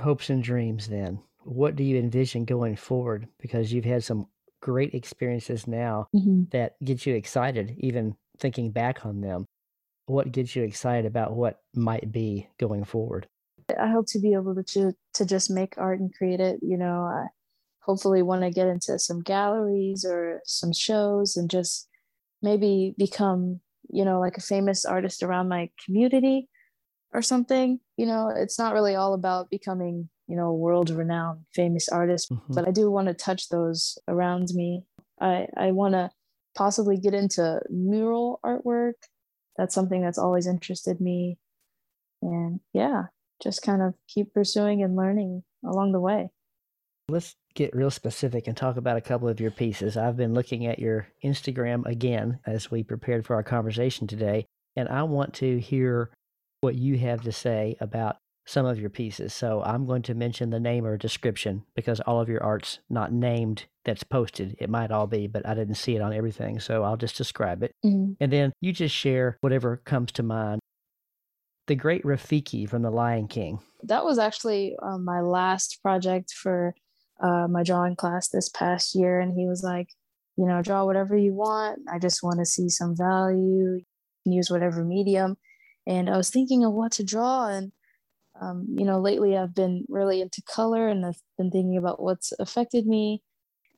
Hopes 0.00 0.30
and 0.30 0.42
dreams 0.42 0.88
then. 0.88 1.20
What 1.44 1.76
do 1.76 1.84
you 1.84 1.98
envision 1.98 2.44
going 2.44 2.76
forward? 2.76 3.28
Because 3.40 3.72
you've 3.72 3.84
had 3.84 4.02
some 4.02 4.26
great 4.60 4.94
experiences 4.94 5.66
now 5.66 6.08
mm-hmm. 6.14 6.44
that 6.52 6.74
get 6.82 7.06
you 7.06 7.14
excited, 7.14 7.76
even 7.78 8.14
thinking 8.38 8.70
back 8.70 9.04
on 9.06 9.20
them. 9.20 9.46
What 10.06 10.32
gets 10.32 10.54
you 10.54 10.62
excited 10.62 11.06
about 11.06 11.34
what 11.34 11.60
might 11.74 12.12
be 12.12 12.48
going 12.58 12.84
forward? 12.84 13.26
I 13.80 13.88
hope 13.88 14.06
to 14.08 14.18
be 14.18 14.34
able 14.34 14.54
to 14.62 14.92
to 15.14 15.24
just 15.24 15.50
make 15.50 15.74
art 15.78 16.00
and 16.00 16.14
create 16.14 16.40
it. 16.40 16.60
You 16.62 16.76
know, 16.76 17.04
I, 17.04 17.26
hopefully 17.84 18.22
want 18.22 18.42
to 18.42 18.50
get 18.50 18.66
into 18.66 18.98
some 18.98 19.20
galleries 19.20 20.04
or 20.04 20.40
some 20.44 20.72
shows 20.72 21.36
and 21.36 21.50
just 21.50 21.88
maybe 22.42 22.94
become 22.98 23.60
you 23.90 24.04
know 24.04 24.18
like 24.20 24.36
a 24.36 24.42
famous 24.42 24.84
artist 24.84 25.22
around 25.22 25.48
my 25.48 25.68
community 25.84 26.48
or 27.12 27.20
something 27.20 27.78
you 27.96 28.06
know 28.06 28.32
it's 28.34 28.58
not 28.58 28.72
really 28.72 28.94
all 28.94 29.14
about 29.14 29.50
becoming 29.50 30.08
you 30.26 30.36
know 30.36 30.46
a 30.46 30.54
world 30.54 30.90
renowned 30.90 31.40
famous 31.54 31.88
artist 31.88 32.30
mm-hmm. 32.30 32.54
but 32.54 32.66
i 32.66 32.70
do 32.70 32.90
want 32.90 33.06
to 33.06 33.14
touch 33.14 33.48
those 33.50 33.98
around 34.08 34.48
me 34.54 34.82
i 35.20 35.46
i 35.56 35.70
want 35.70 35.92
to 35.92 36.10
possibly 36.56 36.96
get 36.96 37.12
into 37.12 37.60
mural 37.68 38.40
artwork 38.44 38.94
that's 39.56 39.74
something 39.74 40.02
that's 40.02 40.18
always 40.18 40.46
interested 40.46 41.00
me 41.00 41.38
and 42.22 42.60
yeah 42.72 43.04
just 43.42 43.62
kind 43.62 43.82
of 43.82 43.94
keep 44.08 44.32
pursuing 44.32 44.82
and 44.82 44.96
learning 44.96 45.42
along 45.64 45.92
the 45.92 46.00
way 46.00 46.30
Let's 47.08 47.36
get 47.54 47.76
real 47.76 47.90
specific 47.90 48.46
and 48.46 48.56
talk 48.56 48.78
about 48.78 48.96
a 48.96 49.02
couple 49.02 49.28
of 49.28 49.38
your 49.38 49.50
pieces. 49.50 49.96
I've 49.96 50.16
been 50.16 50.32
looking 50.32 50.66
at 50.66 50.78
your 50.78 51.08
Instagram 51.22 51.84
again 51.84 52.38
as 52.46 52.70
we 52.70 52.82
prepared 52.82 53.26
for 53.26 53.34
our 53.34 53.42
conversation 53.42 54.06
today, 54.06 54.46
and 54.74 54.88
I 54.88 55.02
want 55.02 55.34
to 55.34 55.58
hear 55.60 56.10
what 56.62 56.76
you 56.76 56.96
have 56.98 57.22
to 57.22 57.32
say 57.32 57.76
about 57.78 58.16
some 58.46 58.66
of 58.66 58.78
your 58.78 58.90
pieces. 58.90 59.32
So 59.32 59.62
I'm 59.64 59.86
going 59.86 60.02
to 60.02 60.14
mention 60.14 60.50
the 60.50 60.60
name 60.60 60.84
or 60.84 60.96
description 60.96 61.64
because 61.74 62.00
all 62.00 62.20
of 62.20 62.28
your 62.28 62.42
art's 62.42 62.78
not 62.90 63.12
named 63.12 63.64
that's 63.84 64.04
posted. 64.04 64.56
It 64.58 64.70
might 64.70 64.90
all 64.90 65.06
be, 65.06 65.26
but 65.26 65.46
I 65.46 65.54
didn't 65.54 65.76
see 65.76 65.96
it 65.96 66.02
on 66.02 66.12
everything. 66.12 66.60
So 66.60 66.82
I'll 66.82 66.96
just 66.96 67.16
describe 67.16 67.62
it. 67.62 67.74
Mm-hmm. 67.84 68.12
And 68.20 68.32
then 68.32 68.52
you 68.60 68.72
just 68.72 68.94
share 68.94 69.38
whatever 69.40 69.78
comes 69.78 70.12
to 70.12 70.22
mind. 70.22 70.60
The 71.66 71.74
Great 71.74 72.04
Rafiki 72.04 72.68
from 72.68 72.82
The 72.82 72.90
Lion 72.90 73.26
King. 73.26 73.58
That 73.82 74.04
was 74.04 74.18
actually 74.18 74.76
um, 74.82 75.04
my 75.04 75.20
last 75.22 75.78
project 75.82 76.32
for 76.32 76.74
uh, 77.22 77.48
my 77.48 77.62
drawing 77.62 77.96
class 77.96 78.28
this 78.28 78.50
past 78.50 78.94
year, 78.94 79.18
and 79.20 79.32
he 79.32 79.46
was 79.46 79.62
like, 79.62 79.88
you 80.36 80.46
know, 80.46 80.60
draw 80.60 80.84
whatever 80.84 81.16
you 81.16 81.32
want. 81.32 81.78
I 81.90 81.98
just 81.98 82.22
want 82.22 82.38
to 82.40 82.44
see 82.44 82.68
some 82.68 82.94
value. 82.94 83.38
You 83.76 83.82
can 84.24 84.32
use 84.32 84.50
whatever 84.50 84.84
medium. 84.84 85.36
And 85.86 86.10
I 86.10 86.16
was 86.18 86.28
thinking 86.28 86.64
of 86.64 86.72
what 86.72 86.92
to 86.92 87.04
draw, 87.04 87.46
and 87.46 87.72
um, 88.40 88.66
you 88.68 88.84
know, 88.84 89.00
lately 89.00 89.36
I've 89.36 89.54
been 89.54 89.84
really 89.88 90.20
into 90.20 90.42
color, 90.42 90.88
and 90.88 91.04
I've 91.06 91.20
been 91.38 91.50
thinking 91.50 91.76
about 91.76 92.02
what's 92.02 92.32
affected 92.38 92.86
me. 92.86 93.22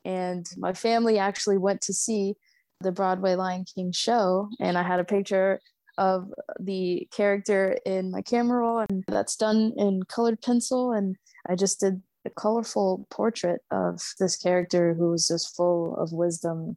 And 0.04 0.46
my 0.56 0.72
family 0.72 1.18
actually 1.18 1.58
went 1.58 1.80
to 1.82 1.92
see 1.92 2.34
the 2.80 2.92
Broadway 2.92 3.34
Lion 3.34 3.64
King 3.64 3.92
show, 3.92 4.48
and 4.60 4.78
I 4.78 4.82
had 4.82 5.00
a 5.00 5.04
picture 5.04 5.60
of 5.98 6.30
the 6.60 7.08
character 7.10 7.78
in 7.86 8.10
my 8.10 8.22
camera 8.22 8.58
roll, 8.58 8.84
and 8.88 9.04
that's 9.08 9.36
done 9.36 9.72
in 9.76 10.02
colored 10.04 10.40
pencil. 10.42 10.92
And 10.92 11.16
I 11.48 11.54
just 11.54 11.80
did 11.80 12.02
a 12.24 12.30
colorful 12.30 13.06
portrait 13.10 13.62
of 13.70 14.00
this 14.18 14.36
character 14.36 14.94
who 14.94 15.10
was 15.10 15.28
just 15.28 15.56
full 15.56 15.96
of 15.96 16.12
wisdom 16.12 16.76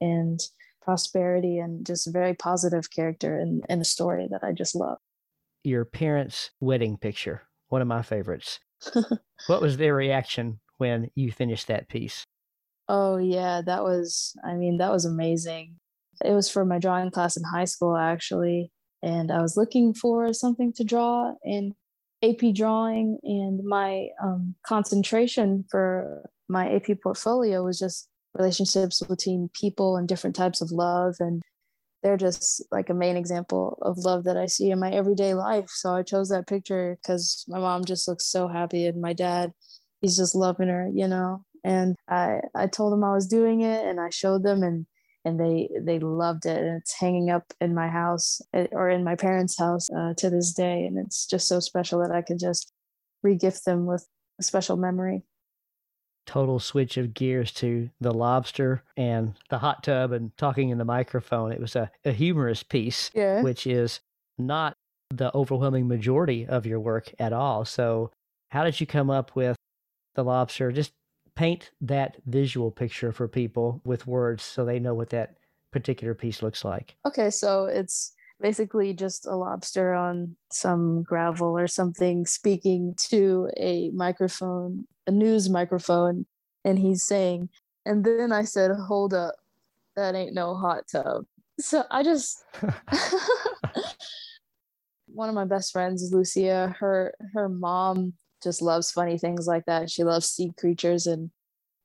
and 0.00 0.40
prosperity 0.82 1.58
and 1.58 1.84
just 1.86 2.06
a 2.06 2.10
very 2.10 2.34
positive 2.34 2.90
character 2.90 3.38
in, 3.38 3.62
in 3.68 3.80
a 3.80 3.84
story 3.84 4.28
that 4.30 4.44
I 4.44 4.52
just 4.52 4.74
love. 4.74 4.98
Your 5.62 5.84
parents' 5.84 6.50
wedding 6.60 6.96
picture, 6.96 7.42
one 7.68 7.82
of 7.82 7.88
my 7.88 8.02
favorites. 8.02 8.60
what 9.46 9.60
was 9.60 9.76
their 9.76 9.94
reaction 9.94 10.60
when 10.78 11.10
you 11.14 11.32
finished 11.32 11.66
that 11.68 11.88
piece? 11.88 12.24
Oh, 12.88 13.18
yeah, 13.18 13.62
that 13.64 13.82
was, 13.82 14.34
I 14.44 14.54
mean, 14.54 14.78
that 14.78 14.90
was 14.90 15.04
amazing. 15.04 15.76
It 16.24 16.32
was 16.32 16.50
for 16.50 16.64
my 16.64 16.78
drawing 16.78 17.10
class 17.10 17.36
in 17.36 17.44
high 17.44 17.66
school, 17.66 17.96
actually. 17.96 18.72
And 19.02 19.30
I 19.30 19.40
was 19.40 19.56
looking 19.56 19.94
for 19.94 20.32
something 20.32 20.72
to 20.74 20.84
draw. 20.84 21.34
in 21.44 21.74
AP 22.22 22.54
drawing 22.54 23.18
and 23.22 23.64
my 23.64 24.08
um, 24.22 24.54
concentration 24.66 25.64
for 25.70 26.28
my 26.48 26.70
AP 26.70 27.00
portfolio 27.02 27.64
was 27.64 27.78
just 27.78 28.08
relationships 28.34 29.00
between 29.00 29.50
people 29.54 29.96
and 29.96 30.06
different 30.06 30.36
types 30.36 30.60
of 30.60 30.70
love. 30.70 31.16
And 31.18 31.42
they're 32.02 32.16
just 32.16 32.62
like 32.70 32.90
a 32.90 32.94
main 32.94 33.16
example 33.16 33.78
of 33.82 33.98
love 33.98 34.24
that 34.24 34.36
I 34.36 34.46
see 34.46 34.70
in 34.70 34.80
my 34.80 34.90
everyday 34.90 35.34
life. 35.34 35.68
So 35.68 35.94
I 35.94 36.02
chose 36.02 36.28
that 36.30 36.46
picture 36.46 36.98
because 37.00 37.44
my 37.48 37.58
mom 37.58 37.84
just 37.84 38.08
looks 38.08 38.26
so 38.26 38.48
happy 38.48 38.86
and 38.86 39.00
my 39.00 39.12
dad, 39.12 39.52
he's 40.00 40.16
just 40.16 40.34
loving 40.34 40.68
her, 40.68 40.88
you 40.92 41.08
know. 41.08 41.44
And 41.62 41.96
I, 42.08 42.40
I 42.54 42.66
told 42.68 42.92
them 42.92 43.04
I 43.04 43.12
was 43.12 43.26
doing 43.26 43.60
it 43.60 43.84
and 43.84 44.00
I 44.00 44.08
showed 44.10 44.42
them 44.42 44.62
and 44.62 44.86
and 45.24 45.38
they 45.38 45.68
they 45.80 45.98
loved 45.98 46.46
it 46.46 46.56
and 46.56 46.80
it's 46.80 46.98
hanging 46.98 47.30
up 47.30 47.44
in 47.60 47.74
my 47.74 47.88
house 47.88 48.40
eh, 48.54 48.66
or 48.72 48.88
in 48.88 49.04
my 49.04 49.14
parents 49.14 49.58
house 49.58 49.88
uh, 49.90 50.14
to 50.16 50.30
this 50.30 50.52
day 50.52 50.84
and 50.86 50.98
it's 50.98 51.26
just 51.26 51.46
so 51.46 51.60
special 51.60 52.00
that 52.00 52.10
i 52.10 52.22
could 52.22 52.38
just 52.38 52.72
regift 53.24 53.64
them 53.64 53.86
with 53.86 54.06
a 54.38 54.42
special 54.42 54.76
memory 54.76 55.22
total 56.26 56.58
switch 56.58 56.96
of 56.96 57.14
gears 57.14 57.52
to 57.52 57.90
the 58.00 58.12
lobster 58.12 58.82
and 58.96 59.34
the 59.48 59.58
hot 59.58 59.82
tub 59.82 60.12
and 60.12 60.36
talking 60.36 60.68
in 60.70 60.78
the 60.78 60.84
microphone 60.84 61.50
it 61.50 61.60
was 61.60 61.74
a, 61.74 61.90
a 62.04 62.12
humorous 62.12 62.62
piece 62.62 63.10
yeah. 63.14 63.42
which 63.42 63.66
is 63.66 64.00
not 64.38 64.74
the 65.10 65.34
overwhelming 65.34 65.88
majority 65.88 66.46
of 66.46 66.66
your 66.66 66.78
work 66.78 67.12
at 67.18 67.32
all 67.32 67.64
so 67.64 68.10
how 68.50 68.62
did 68.62 68.78
you 68.80 68.86
come 68.86 69.10
up 69.10 69.34
with 69.34 69.56
the 70.14 70.22
lobster 70.22 70.70
just 70.70 70.92
paint 71.34 71.70
that 71.80 72.16
visual 72.26 72.70
picture 72.70 73.12
for 73.12 73.26
people 73.26 73.80
with 73.84 74.06
words 74.06 74.42
so 74.42 74.64
they 74.64 74.78
know 74.78 74.94
what 74.94 75.10
that 75.10 75.36
particular 75.70 76.14
piece 76.14 76.42
looks 76.42 76.64
like. 76.64 76.96
Okay, 77.06 77.30
so 77.30 77.66
it's 77.66 78.12
basically 78.40 78.94
just 78.94 79.26
a 79.26 79.34
lobster 79.36 79.92
on 79.94 80.36
some 80.50 81.02
gravel 81.02 81.56
or 81.58 81.66
something 81.66 82.26
speaking 82.26 82.94
to 83.08 83.50
a 83.56 83.90
microphone, 83.90 84.86
a 85.06 85.10
news 85.10 85.48
microphone, 85.50 86.26
and 86.64 86.78
he's 86.78 87.02
saying, 87.02 87.48
and 87.84 88.04
then 88.04 88.32
I 88.32 88.44
said, 88.44 88.70
Hold 88.70 89.14
up, 89.14 89.34
that 89.96 90.14
ain't 90.14 90.34
no 90.34 90.54
hot 90.54 90.84
tub. 90.90 91.24
So 91.60 91.84
I 91.90 92.02
just 92.02 92.42
one 95.06 95.28
of 95.28 95.34
my 95.34 95.44
best 95.44 95.72
friends, 95.72 96.00
is 96.00 96.14
Lucia, 96.14 96.74
her 96.80 97.12
her 97.34 97.50
mom 97.50 98.14
just 98.42 98.62
loves 98.62 98.90
funny 98.90 99.18
things 99.18 99.46
like 99.46 99.66
that. 99.66 99.90
She 99.90 100.02
loves 100.02 100.30
sea 100.30 100.52
creatures 100.58 101.06
and 101.06 101.30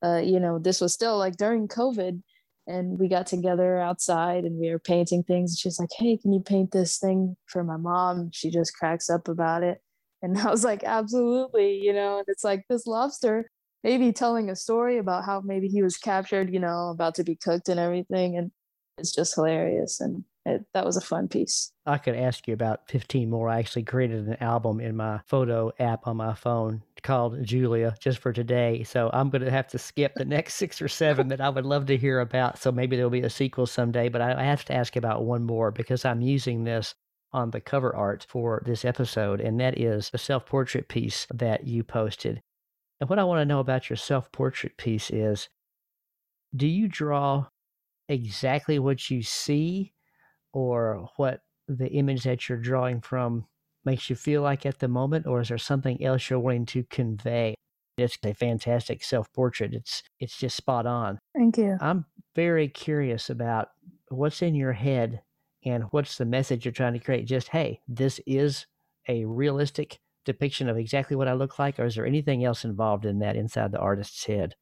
uh, 0.02 0.22
you 0.24 0.40
know, 0.40 0.58
this 0.58 0.80
was 0.80 0.94
still 0.94 1.18
like 1.18 1.36
during 1.36 1.68
COVID 1.68 2.22
and 2.66 2.98
we 2.98 3.08
got 3.08 3.26
together 3.26 3.78
outside 3.78 4.44
and 4.44 4.58
we 4.58 4.70
were 4.70 4.78
painting 4.78 5.22
things. 5.22 5.52
And 5.52 5.58
she's 5.58 5.78
like, 5.78 5.90
Hey, 5.96 6.16
can 6.16 6.32
you 6.32 6.40
paint 6.40 6.72
this 6.72 6.98
thing 6.98 7.36
for 7.46 7.62
my 7.64 7.76
mom? 7.76 8.30
She 8.32 8.50
just 8.50 8.76
cracks 8.76 9.08
up 9.08 9.28
about 9.28 9.62
it. 9.62 9.80
And 10.22 10.38
I 10.38 10.50
was 10.50 10.64
like, 10.64 10.82
Absolutely, 10.84 11.78
you 11.78 11.92
know, 11.92 12.18
and 12.18 12.26
it's 12.28 12.44
like 12.44 12.64
this 12.68 12.86
lobster 12.86 13.50
maybe 13.86 14.10
telling 14.10 14.50
a 14.50 14.56
story 14.56 14.98
about 14.98 15.24
how 15.24 15.40
maybe 15.40 15.68
he 15.68 15.80
was 15.80 15.96
captured, 15.96 16.52
you 16.52 16.58
know, 16.58 16.88
about 16.88 17.14
to 17.14 17.22
be 17.22 17.36
cooked 17.36 17.68
and 17.68 17.78
everything. 17.78 18.36
And 18.36 18.50
it's 18.98 19.14
just 19.14 19.36
hilarious. 19.36 20.00
And 20.00 20.24
it, 20.46 20.64
that 20.74 20.84
was 20.84 20.96
a 20.96 21.00
fun 21.00 21.26
piece. 21.26 21.72
I 21.86 21.98
could 21.98 22.14
ask 22.14 22.46
you 22.46 22.54
about 22.54 22.88
15 22.88 23.28
more. 23.28 23.48
I 23.48 23.58
actually 23.58 23.82
created 23.82 24.26
an 24.26 24.36
album 24.40 24.78
in 24.80 24.96
my 24.96 25.20
photo 25.26 25.72
app 25.80 26.06
on 26.06 26.16
my 26.16 26.34
phone 26.34 26.82
called 27.02 27.42
Julia 27.44 27.96
just 28.00 28.18
for 28.18 28.32
today. 28.32 28.84
So 28.84 29.10
I'm 29.12 29.28
going 29.28 29.42
to 29.42 29.50
have 29.50 29.66
to 29.68 29.78
skip 29.78 30.14
the 30.14 30.24
next 30.24 30.54
six 30.54 30.80
or 30.80 30.88
seven 30.88 31.28
that 31.28 31.40
I 31.40 31.48
would 31.48 31.66
love 31.66 31.86
to 31.86 31.96
hear 31.96 32.20
about. 32.20 32.58
So 32.58 32.70
maybe 32.70 32.94
there'll 32.94 33.10
be 33.10 33.22
a 33.22 33.30
sequel 33.30 33.66
someday. 33.66 34.08
But 34.08 34.20
I 34.20 34.44
have 34.44 34.64
to 34.66 34.74
ask 34.74 34.94
about 34.94 35.24
one 35.24 35.42
more 35.42 35.72
because 35.72 36.04
I'm 36.04 36.20
using 36.20 36.62
this 36.62 36.94
on 37.32 37.50
the 37.50 37.60
cover 37.60 37.94
art 37.94 38.24
for 38.28 38.62
this 38.64 38.84
episode, 38.84 39.40
and 39.40 39.58
that 39.60 39.78
is 39.78 40.10
the 40.10 40.18
self 40.18 40.46
portrait 40.46 40.88
piece 40.88 41.26
that 41.34 41.66
you 41.66 41.82
posted. 41.82 42.40
And 43.00 43.10
what 43.10 43.18
I 43.18 43.24
want 43.24 43.40
to 43.40 43.44
know 43.44 43.60
about 43.60 43.90
your 43.90 43.96
self 43.96 44.30
portrait 44.30 44.76
piece 44.76 45.10
is 45.10 45.48
do 46.54 46.66
you 46.66 46.88
draw 46.88 47.46
exactly 48.08 48.78
what 48.78 49.10
you 49.10 49.22
see 49.22 49.92
or 50.56 51.10
what 51.16 51.42
the 51.68 51.88
image 51.88 52.22
that 52.22 52.48
you're 52.48 52.56
drawing 52.56 53.02
from 53.02 53.44
makes 53.84 54.08
you 54.08 54.16
feel 54.16 54.40
like 54.40 54.64
at 54.64 54.78
the 54.78 54.88
moment, 54.88 55.26
or 55.26 55.42
is 55.42 55.48
there 55.48 55.58
something 55.58 56.02
else 56.02 56.30
you're 56.30 56.38
wanting 56.38 56.64
to 56.64 56.82
convey? 56.84 57.54
It's 57.98 58.16
a 58.24 58.32
fantastic 58.32 59.04
self 59.04 59.30
portrait. 59.34 59.74
It's 59.74 60.02
it's 60.18 60.38
just 60.38 60.56
spot 60.56 60.86
on. 60.86 61.18
Thank 61.36 61.58
you. 61.58 61.76
I'm 61.78 62.06
very 62.34 62.68
curious 62.68 63.28
about 63.28 63.68
what's 64.08 64.40
in 64.40 64.54
your 64.54 64.72
head 64.72 65.20
and 65.62 65.84
what's 65.90 66.16
the 66.16 66.24
message 66.24 66.64
you're 66.64 66.72
trying 66.72 66.94
to 66.94 67.00
create. 67.00 67.26
Just 67.26 67.48
hey, 67.48 67.80
this 67.86 68.18
is 68.26 68.66
a 69.08 69.26
realistic 69.26 69.98
depiction 70.24 70.70
of 70.70 70.78
exactly 70.78 71.16
what 71.16 71.28
I 71.28 71.34
look 71.34 71.58
like, 71.58 71.78
or 71.78 71.84
is 71.84 71.96
there 71.96 72.06
anything 72.06 72.46
else 72.46 72.64
involved 72.64 73.04
in 73.04 73.18
that 73.18 73.36
inside 73.36 73.72
the 73.72 73.78
artist's 73.78 74.24
head? 74.24 74.54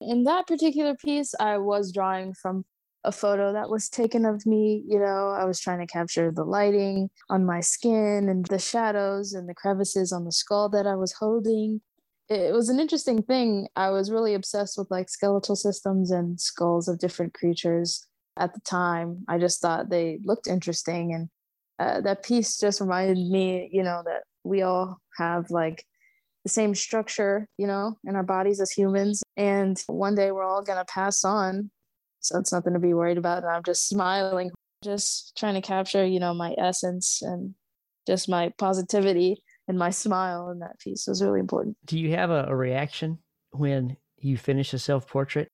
In 0.00 0.24
that 0.24 0.46
particular 0.46 0.96
piece, 0.96 1.34
I 1.38 1.58
was 1.58 1.92
drawing 1.92 2.32
from 2.32 2.64
a 3.04 3.12
photo 3.12 3.52
that 3.52 3.68
was 3.68 3.88
taken 3.88 4.24
of 4.24 4.46
me. 4.46 4.82
You 4.86 4.98
know, 4.98 5.28
I 5.28 5.44
was 5.44 5.60
trying 5.60 5.80
to 5.80 5.92
capture 5.92 6.30
the 6.30 6.44
lighting 6.44 7.10
on 7.28 7.44
my 7.44 7.60
skin 7.60 8.28
and 8.28 8.44
the 8.46 8.58
shadows 8.58 9.32
and 9.32 9.48
the 9.48 9.54
crevices 9.54 10.12
on 10.12 10.24
the 10.24 10.32
skull 10.32 10.68
that 10.70 10.86
I 10.86 10.94
was 10.94 11.12
holding. 11.12 11.80
It 12.28 12.54
was 12.54 12.68
an 12.68 12.80
interesting 12.80 13.22
thing. 13.22 13.68
I 13.76 13.90
was 13.90 14.10
really 14.10 14.34
obsessed 14.34 14.78
with 14.78 14.90
like 14.90 15.08
skeletal 15.08 15.56
systems 15.56 16.10
and 16.10 16.40
skulls 16.40 16.88
of 16.88 16.98
different 16.98 17.34
creatures 17.34 18.06
at 18.38 18.54
the 18.54 18.60
time. 18.60 19.24
I 19.28 19.38
just 19.38 19.60
thought 19.60 19.90
they 19.90 20.20
looked 20.24 20.46
interesting. 20.46 21.12
And 21.12 21.28
uh, 21.78 22.00
that 22.02 22.22
piece 22.22 22.58
just 22.58 22.80
reminded 22.80 23.18
me, 23.18 23.68
you 23.72 23.82
know, 23.82 24.02
that 24.04 24.22
we 24.44 24.62
all 24.62 24.98
have 25.18 25.50
like 25.50 25.84
the 26.44 26.48
same 26.48 26.74
structure, 26.74 27.48
you 27.58 27.66
know, 27.66 27.98
in 28.04 28.16
our 28.16 28.22
bodies 28.22 28.60
as 28.60 28.70
humans. 28.70 29.22
And 29.36 29.82
one 29.86 30.14
day 30.14 30.32
we're 30.32 30.44
all 30.44 30.62
going 30.62 30.78
to 30.78 30.84
pass 30.84 31.24
on 31.24 31.70
so 32.22 32.38
it's 32.38 32.52
nothing 32.52 32.72
to 32.72 32.78
be 32.78 32.94
worried 32.94 33.18
about. 33.18 33.42
And 33.42 33.52
I'm 33.52 33.64
just 33.64 33.88
smiling, 33.88 34.50
just 34.82 35.36
trying 35.36 35.54
to 35.54 35.60
capture, 35.60 36.06
you 36.06 36.20
know, 36.20 36.32
my 36.32 36.54
essence 36.56 37.20
and 37.20 37.54
just 38.06 38.28
my 38.28 38.52
positivity 38.58 39.42
and 39.68 39.78
my 39.78 39.90
smile 39.90 40.50
in 40.50 40.60
that 40.60 40.78
piece 40.78 41.06
was 41.06 41.22
really 41.22 41.40
important. 41.40 41.76
Do 41.84 41.98
you 41.98 42.10
have 42.12 42.30
a, 42.30 42.46
a 42.48 42.56
reaction 42.56 43.18
when 43.50 43.96
you 44.18 44.36
finish 44.36 44.72
a 44.72 44.78
self 44.78 45.06
portrait? 45.08 45.48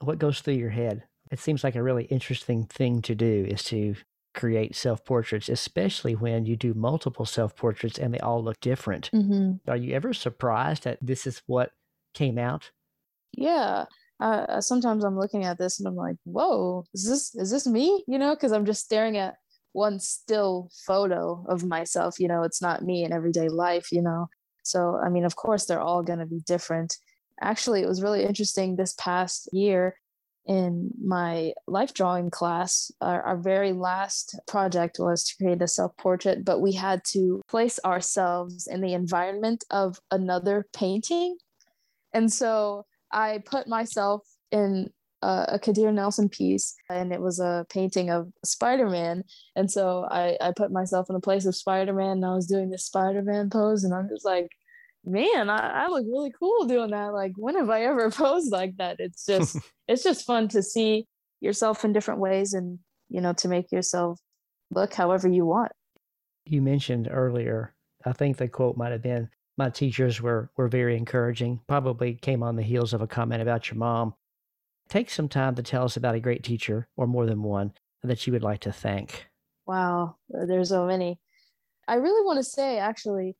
What 0.00 0.18
goes 0.18 0.40
through 0.40 0.54
your 0.54 0.70
head? 0.70 1.04
It 1.30 1.38
seems 1.38 1.64
like 1.64 1.76
a 1.76 1.82
really 1.82 2.04
interesting 2.04 2.66
thing 2.66 3.00
to 3.02 3.14
do 3.14 3.46
is 3.48 3.62
to 3.64 3.94
create 4.34 4.74
self 4.74 5.04
portraits, 5.04 5.48
especially 5.48 6.16
when 6.16 6.44
you 6.44 6.56
do 6.56 6.74
multiple 6.74 7.24
self 7.24 7.54
portraits 7.54 7.98
and 7.98 8.12
they 8.12 8.18
all 8.18 8.42
look 8.42 8.58
different. 8.60 9.10
Mm-hmm. 9.14 9.70
Are 9.70 9.76
you 9.76 9.94
ever 9.94 10.12
surprised 10.12 10.84
that 10.84 10.98
this 11.00 11.24
is 11.24 11.40
what 11.46 11.70
came 12.14 12.36
out? 12.36 12.72
Yeah 13.32 13.86
uh, 14.24 14.60
sometimes 14.60 15.04
I'm 15.04 15.18
looking 15.18 15.44
at 15.44 15.58
this 15.58 15.78
and 15.78 15.86
I'm 15.86 15.96
like, 15.96 16.16
whoa, 16.24 16.86
is 16.94 17.06
this 17.06 17.34
is 17.34 17.50
this 17.50 17.66
me? 17.66 18.02
You 18.08 18.18
know, 18.18 18.34
because 18.34 18.52
I'm 18.52 18.64
just 18.64 18.82
staring 18.82 19.18
at 19.18 19.36
one 19.72 20.00
still 20.00 20.70
photo 20.86 21.44
of 21.46 21.64
myself. 21.64 22.18
You 22.18 22.28
know, 22.28 22.42
it's 22.42 22.62
not 22.62 22.82
me 22.82 23.04
in 23.04 23.12
everyday 23.12 23.50
life. 23.50 23.92
You 23.92 24.00
know, 24.00 24.28
so 24.62 24.96
I 24.96 25.10
mean, 25.10 25.26
of 25.26 25.36
course, 25.36 25.66
they're 25.66 25.80
all 25.80 26.02
going 26.02 26.20
to 26.20 26.26
be 26.26 26.40
different. 26.40 26.96
Actually, 27.42 27.82
it 27.82 27.88
was 27.88 28.02
really 28.02 28.24
interesting 28.24 28.76
this 28.76 28.94
past 28.94 29.50
year 29.52 29.96
in 30.46 30.90
my 31.02 31.52
life 31.66 31.92
drawing 31.92 32.30
class. 32.30 32.90
Our, 33.02 33.20
our 33.22 33.36
very 33.36 33.72
last 33.72 34.38
project 34.46 34.96
was 34.98 35.24
to 35.24 35.36
create 35.36 35.60
a 35.60 35.68
self 35.68 35.94
portrait, 35.98 36.46
but 36.46 36.60
we 36.60 36.72
had 36.72 37.04
to 37.12 37.42
place 37.46 37.78
ourselves 37.84 38.66
in 38.68 38.80
the 38.80 38.94
environment 38.94 39.64
of 39.70 40.00
another 40.10 40.66
painting. 40.72 41.36
And 42.14 42.32
so 42.32 42.86
I 43.14 43.42
put 43.46 43.68
myself 43.68 44.22
in 44.50 44.90
a, 45.22 45.46
a 45.52 45.58
Kadir 45.58 45.92
Nelson 45.92 46.28
piece, 46.28 46.74
and 46.90 47.12
it 47.12 47.20
was 47.20 47.40
a 47.40 47.64
painting 47.70 48.10
of 48.10 48.30
Spider 48.44 48.90
Man. 48.90 49.24
And 49.56 49.70
so 49.70 50.06
I, 50.10 50.36
I 50.40 50.52
put 50.54 50.72
myself 50.72 51.06
in 51.08 51.14
the 51.14 51.20
place 51.20 51.46
of 51.46 51.56
Spider 51.56 51.94
Man, 51.94 52.18
and 52.18 52.26
I 52.26 52.34
was 52.34 52.46
doing 52.46 52.70
this 52.70 52.84
Spider 52.84 53.22
Man 53.22 53.48
pose, 53.48 53.84
and 53.84 53.94
I'm 53.94 54.08
just 54.08 54.24
like, 54.24 54.48
man, 55.04 55.48
I, 55.48 55.84
I 55.84 55.88
look 55.88 56.04
really 56.06 56.32
cool 56.38 56.66
doing 56.66 56.90
that. 56.90 57.14
Like, 57.14 57.32
when 57.36 57.56
have 57.56 57.70
I 57.70 57.84
ever 57.84 58.10
posed 58.10 58.52
like 58.52 58.76
that? 58.76 58.96
It's 58.98 59.24
just, 59.24 59.58
it's 59.88 60.02
just 60.02 60.26
fun 60.26 60.48
to 60.48 60.62
see 60.62 61.06
yourself 61.40 61.84
in 61.84 61.92
different 61.92 62.20
ways, 62.20 62.52
and 62.52 62.80
you 63.08 63.20
know, 63.20 63.32
to 63.34 63.48
make 63.48 63.70
yourself 63.72 64.18
look 64.70 64.92
however 64.92 65.28
you 65.28 65.46
want. 65.46 65.72
You 66.46 66.60
mentioned 66.60 67.08
earlier, 67.10 67.74
I 68.04 68.12
think 68.12 68.36
the 68.36 68.48
quote 68.48 68.76
might 68.76 68.92
have 68.92 69.02
been 69.02 69.30
my 69.56 69.70
teachers 69.70 70.20
were 70.20 70.50
were 70.56 70.68
very 70.68 70.96
encouraging. 70.96 71.60
Probably 71.68 72.14
came 72.14 72.42
on 72.42 72.56
the 72.56 72.62
heels 72.62 72.92
of 72.92 73.02
a 73.02 73.06
comment 73.06 73.42
about 73.42 73.70
your 73.70 73.78
mom. 73.78 74.14
Take 74.88 75.10
some 75.10 75.28
time 75.28 75.54
to 75.54 75.62
tell 75.62 75.84
us 75.84 75.96
about 75.96 76.14
a 76.14 76.20
great 76.20 76.42
teacher 76.42 76.88
or 76.96 77.06
more 77.06 77.26
than 77.26 77.42
one 77.42 77.72
that 78.02 78.26
you 78.26 78.32
would 78.32 78.42
like 78.42 78.60
to 78.60 78.72
thank. 78.72 79.26
Wow, 79.66 80.16
uh, 80.36 80.44
there's 80.46 80.68
so 80.68 80.86
many. 80.86 81.18
I 81.88 81.94
really 81.94 82.24
want 82.24 82.38
to 82.38 82.44
say 82.44 82.78
actually 82.78 83.36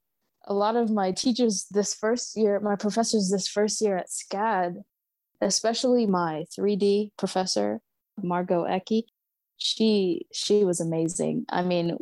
a 0.46 0.54
lot 0.54 0.76
of 0.76 0.90
my 0.90 1.12
teachers 1.12 1.66
this 1.70 1.94
first 1.94 2.36
year, 2.36 2.60
my 2.60 2.76
professors 2.76 3.30
this 3.30 3.48
first 3.48 3.80
year 3.80 3.96
at 3.96 4.08
SCAD, 4.08 4.82
especially 5.40 6.06
my 6.06 6.44
3D 6.56 7.10
professor, 7.16 7.80
Margo 8.22 8.64
Ecke, 8.64 9.04
she 9.56 10.26
she 10.32 10.64
was 10.64 10.80
amazing. 10.80 11.46
I 11.48 11.62
mean, 11.62 11.96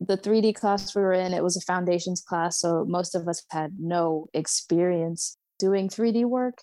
the 0.00 0.16
3D 0.16 0.54
class 0.54 0.94
we 0.94 1.02
were 1.02 1.12
in, 1.12 1.32
it 1.32 1.42
was 1.42 1.56
a 1.56 1.60
foundations 1.60 2.22
class. 2.22 2.60
So 2.60 2.84
most 2.86 3.14
of 3.14 3.28
us 3.28 3.42
had 3.50 3.74
no 3.78 4.26
experience 4.34 5.36
doing 5.58 5.88
3D 5.88 6.24
work. 6.24 6.58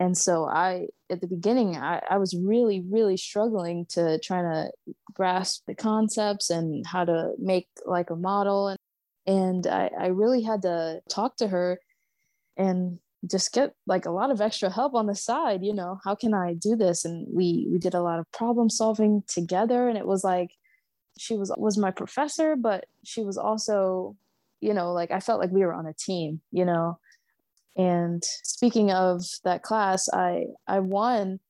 And 0.00 0.16
so 0.16 0.44
I, 0.44 0.86
at 1.10 1.20
the 1.20 1.26
beginning, 1.26 1.76
I, 1.76 2.00
I 2.08 2.18
was 2.18 2.36
really, 2.36 2.84
really 2.88 3.16
struggling 3.16 3.86
to 3.90 4.18
try 4.20 4.42
to 4.42 4.70
grasp 5.12 5.64
the 5.66 5.74
concepts 5.74 6.50
and 6.50 6.86
how 6.86 7.04
to 7.04 7.32
make 7.38 7.68
like 7.84 8.10
a 8.10 8.16
model. 8.16 8.68
And, 8.68 8.78
and 9.26 9.66
I, 9.66 9.90
I 9.98 10.06
really 10.06 10.42
had 10.42 10.62
to 10.62 11.00
talk 11.08 11.36
to 11.38 11.48
her 11.48 11.80
and 12.56 13.00
just 13.26 13.52
get 13.52 13.72
like 13.86 14.06
a 14.06 14.10
lot 14.10 14.30
of 14.30 14.40
extra 14.40 14.70
help 14.70 14.94
on 14.94 15.06
the 15.06 15.14
side 15.14 15.64
you 15.64 15.74
know 15.74 15.98
how 16.04 16.14
can 16.14 16.32
i 16.32 16.54
do 16.54 16.76
this 16.76 17.04
and 17.04 17.26
we 17.28 17.66
we 17.70 17.76
did 17.76 17.94
a 17.94 18.00
lot 18.00 18.20
of 18.20 18.30
problem 18.32 18.70
solving 18.70 19.22
together 19.26 19.88
and 19.88 19.98
it 19.98 20.06
was 20.06 20.22
like 20.22 20.50
she 21.18 21.36
was 21.36 21.52
was 21.56 21.76
my 21.76 21.90
professor 21.90 22.56
but 22.56 22.86
she 23.04 23.22
was 23.22 23.36
also 23.36 24.16
you 24.60 24.72
know 24.72 24.92
like 24.92 25.10
i 25.10 25.20
felt 25.20 25.40
like 25.40 25.50
we 25.50 25.64
were 25.64 25.74
on 25.74 25.86
a 25.86 25.92
team 25.92 26.40
you 26.50 26.64
know? 26.64 26.98
And 27.76 28.24
speaking 28.24 28.90
of 28.90 29.24
that 29.44 29.62
class 29.62 30.08
i 30.12 30.46
i 30.66 30.80
won 30.80 31.40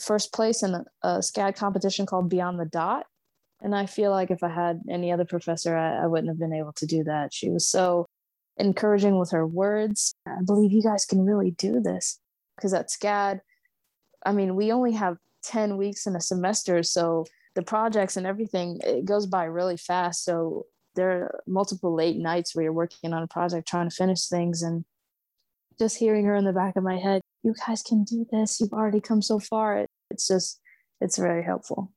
first 0.00 0.32
place 0.32 0.62
in 0.62 0.74
a, 0.74 0.84
a 1.02 1.08
scad 1.18 1.56
competition 1.56 2.06
called 2.06 2.30
beyond 2.30 2.58
the 2.58 2.64
dot. 2.64 3.06
And 3.60 3.74
i 3.74 3.86
feel 3.86 4.10
like 4.10 4.30
if 4.30 4.42
i 4.42 4.48
had 4.48 4.80
any 4.88 5.12
other 5.12 5.24
professor 5.24 5.76
I, 5.76 6.04
I 6.04 6.06
wouldn't 6.06 6.28
have 6.28 6.38
been 6.38 6.54
able 6.54 6.72
to 6.74 6.86
do 6.86 7.04
that. 7.04 7.34
She 7.34 7.50
was 7.50 7.68
so 7.68 8.06
encouraging 8.56 9.18
with 9.18 9.30
her 9.30 9.46
words. 9.46 10.14
I 10.26 10.42
believe 10.44 10.72
you 10.72 10.82
guys 10.82 11.04
can 11.04 11.24
really 11.24 11.52
do 11.52 11.80
this. 11.80 12.18
Because 12.56 12.72
at 12.72 12.88
scad 12.88 13.40
i 14.24 14.32
mean 14.32 14.56
we 14.56 14.72
only 14.72 14.92
have 14.92 15.16
10 15.42 15.76
weeks 15.76 16.06
in 16.06 16.16
a 16.16 16.20
semester 16.20 16.82
so 16.82 17.24
the 17.54 17.62
projects 17.62 18.16
and 18.16 18.26
everything 18.26 18.78
it 18.84 19.04
goes 19.04 19.26
by 19.26 19.44
really 19.44 19.76
fast. 19.76 20.24
So 20.24 20.66
there 20.94 21.10
are 21.10 21.40
multiple 21.46 21.94
late 21.94 22.16
nights 22.16 22.54
where 22.54 22.64
you're 22.64 22.72
working 22.72 23.12
on 23.12 23.22
a 23.22 23.28
project 23.28 23.68
trying 23.68 23.88
to 23.88 23.94
finish 23.94 24.26
things 24.26 24.62
and 24.62 24.84
just 25.78 25.96
hearing 25.96 26.24
her 26.24 26.34
in 26.34 26.44
the 26.44 26.52
back 26.52 26.76
of 26.76 26.82
my 26.82 26.98
head 26.98 27.22
you 27.42 27.54
guys 27.66 27.82
can 27.82 28.04
do 28.04 28.26
this. 28.30 28.60
You've 28.60 28.72
already 28.72 29.00
come 29.00 29.22
so 29.22 29.38
far. 29.38 29.86
It's 30.10 30.26
just 30.26 30.60
it's 31.00 31.18
very 31.18 31.44
helpful. 31.44 31.92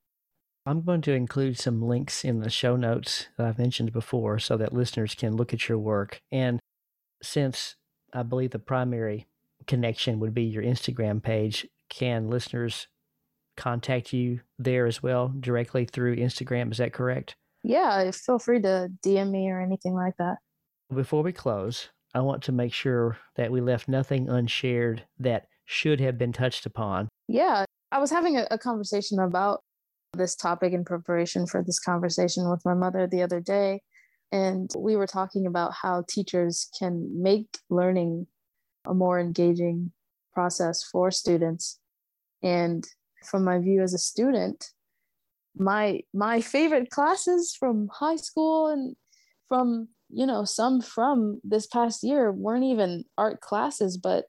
I'm 0.65 0.83
going 0.83 1.01
to 1.01 1.13
include 1.13 1.57
some 1.57 1.81
links 1.81 2.23
in 2.23 2.39
the 2.39 2.49
show 2.49 2.75
notes 2.75 3.27
that 3.37 3.47
i've 3.47 3.57
mentioned 3.57 3.91
before 3.91 4.37
so 4.37 4.57
that 4.57 4.73
listeners 4.73 5.15
can 5.15 5.35
look 5.35 5.53
at 5.53 5.67
your 5.67 5.79
work. 5.79 6.21
And 6.31 6.59
since 7.23 7.75
i 8.13 8.23
believe 8.23 8.51
the 8.51 8.59
primary 8.59 9.27
connection 9.67 10.19
would 10.19 10.33
be 10.33 10.41
your 10.41 10.63
instagram 10.63 11.21
page 11.21 11.67
can 11.87 12.31
listeners 12.31 12.87
contact 13.57 14.13
you 14.13 14.39
there 14.59 14.85
as 14.85 15.03
well 15.03 15.33
directly 15.39 15.85
through 15.85 16.15
Instagram. 16.15 16.71
Is 16.71 16.77
that 16.77 16.93
correct? 16.93 17.35
Yeah, 17.63 18.09
feel 18.11 18.39
free 18.39 18.61
to 18.61 18.89
DM 19.05 19.31
me 19.31 19.49
or 19.49 19.61
anything 19.61 19.93
like 19.93 20.15
that. 20.17 20.37
Before 20.93 21.23
we 21.23 21.31
close, 21.31 21.89
I 22.13 22.21
want 22.21 22.43
to 22.43 22.51
make 22.51 22.73
sure 22.73 23.17
that 23.35 23.51
we 23.51 23.61
left 23.61 23.87
nothing 23.87 24.29
unshared 24.29 25.05
that 25.19 25.47
should 25.65 25.99
have 25.99 26.17
been 26.17 26.33
touched 26.33 26.65
upon. 26.65 27.07
Yeah, 27.27 27.65
I 27.91 27.99
was 27.99 28.11
having 28.11 28.37
a, 28.37 28.47
a 28.51 28.57
conversation 28.57 29.19
about 29.19 29.61
this 30.13 30.35
topic 30.35 30.73
in 30.73 30.83
preparation 30.83 31.47
for 31.47 31.63
this 31.63 31.79
conversation 31.79 32.49
with 32.49 32.61
my 32.65 32.73
mother 32.73 33.07
the 33.07 33.21
other 33.21 33.39
day. 33.39 33.81
And 34.31 34.69
we 34.77 34.95
were 34.95 35.07
talking 35.07 35.45
about 35.45 35.73
how 35.81 36.03
teachers 36.09 36.69
can 36.77 37.21
make 37.21 37.47
learning 37.69 38.27
a 38.85 38.93
more 38.93 39.19
engaging 39.19 39.91
process 40.33 40.83
for 40.83 41.11
students. 41.11 41.79
And 42.41 42.85
from 43.23 43.43
my 43.43 43.59
view 43.59 43.81
as 43.81 43.93
a 43.93 43.97
student 43.97 44.71
my 45.57 45.99
my 46.13 46.39
favorite 46.39 46.89
classes 46.89 47.55
from 47.59 47.89
high 47.91 48.15
school 48.15 48.67
and 48.67 48.95
from 49.49 49.87
you 50.09 50.25
know 50.25 50.45
some 50.45 50.81
from 50.81 51.39
this 51.43 51.67
past 51.67 52.03
year 52.03 52.31
weren't 52.31 52.63
even 52.63 53.03
art 53.17 53.41
classes 53.41 53.97
but 53.97 54.25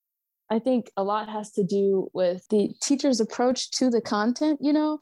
i 0.51 0.59
think 0.59 0.91
a 0.97 1.05
lot 1.05 1.29
has 1.29 1.53
to 1.53 1.63
do 1.63 2.09
with 2.13 2.45
the 2.51 2.71
teacher's 2.83 3.21
approach 3.21 3.71
to 3.71 3.89
the 3.89 4.01
content 4.01 4.59
you 4.61 4.73
know 4.73 4.99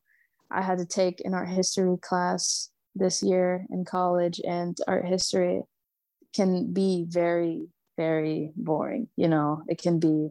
I 0.51 0.63
had 0.63 0.79
to 0.79 0.87
take 0.87 1.23
an 1.25 1.35
art 1.35 1.49
history 1.49 1.97
class 2.01 2.71
this 2.95 3.23
year 3.23 3.67
in 3.71 3.85
college, 3.85 4.41
and 4.45 4.77
art 4.89 5.07
history 5.07 5.63
can 6.35 6.73
be 6.73 7.07
very, 7.09 7.69
very 7.97 8.53
boring. 8.57 9.09
You 9.17 9.29
know, 9.29 9.63
it 9.69 9.81
can 9.81 10.01
be 10.01 10.31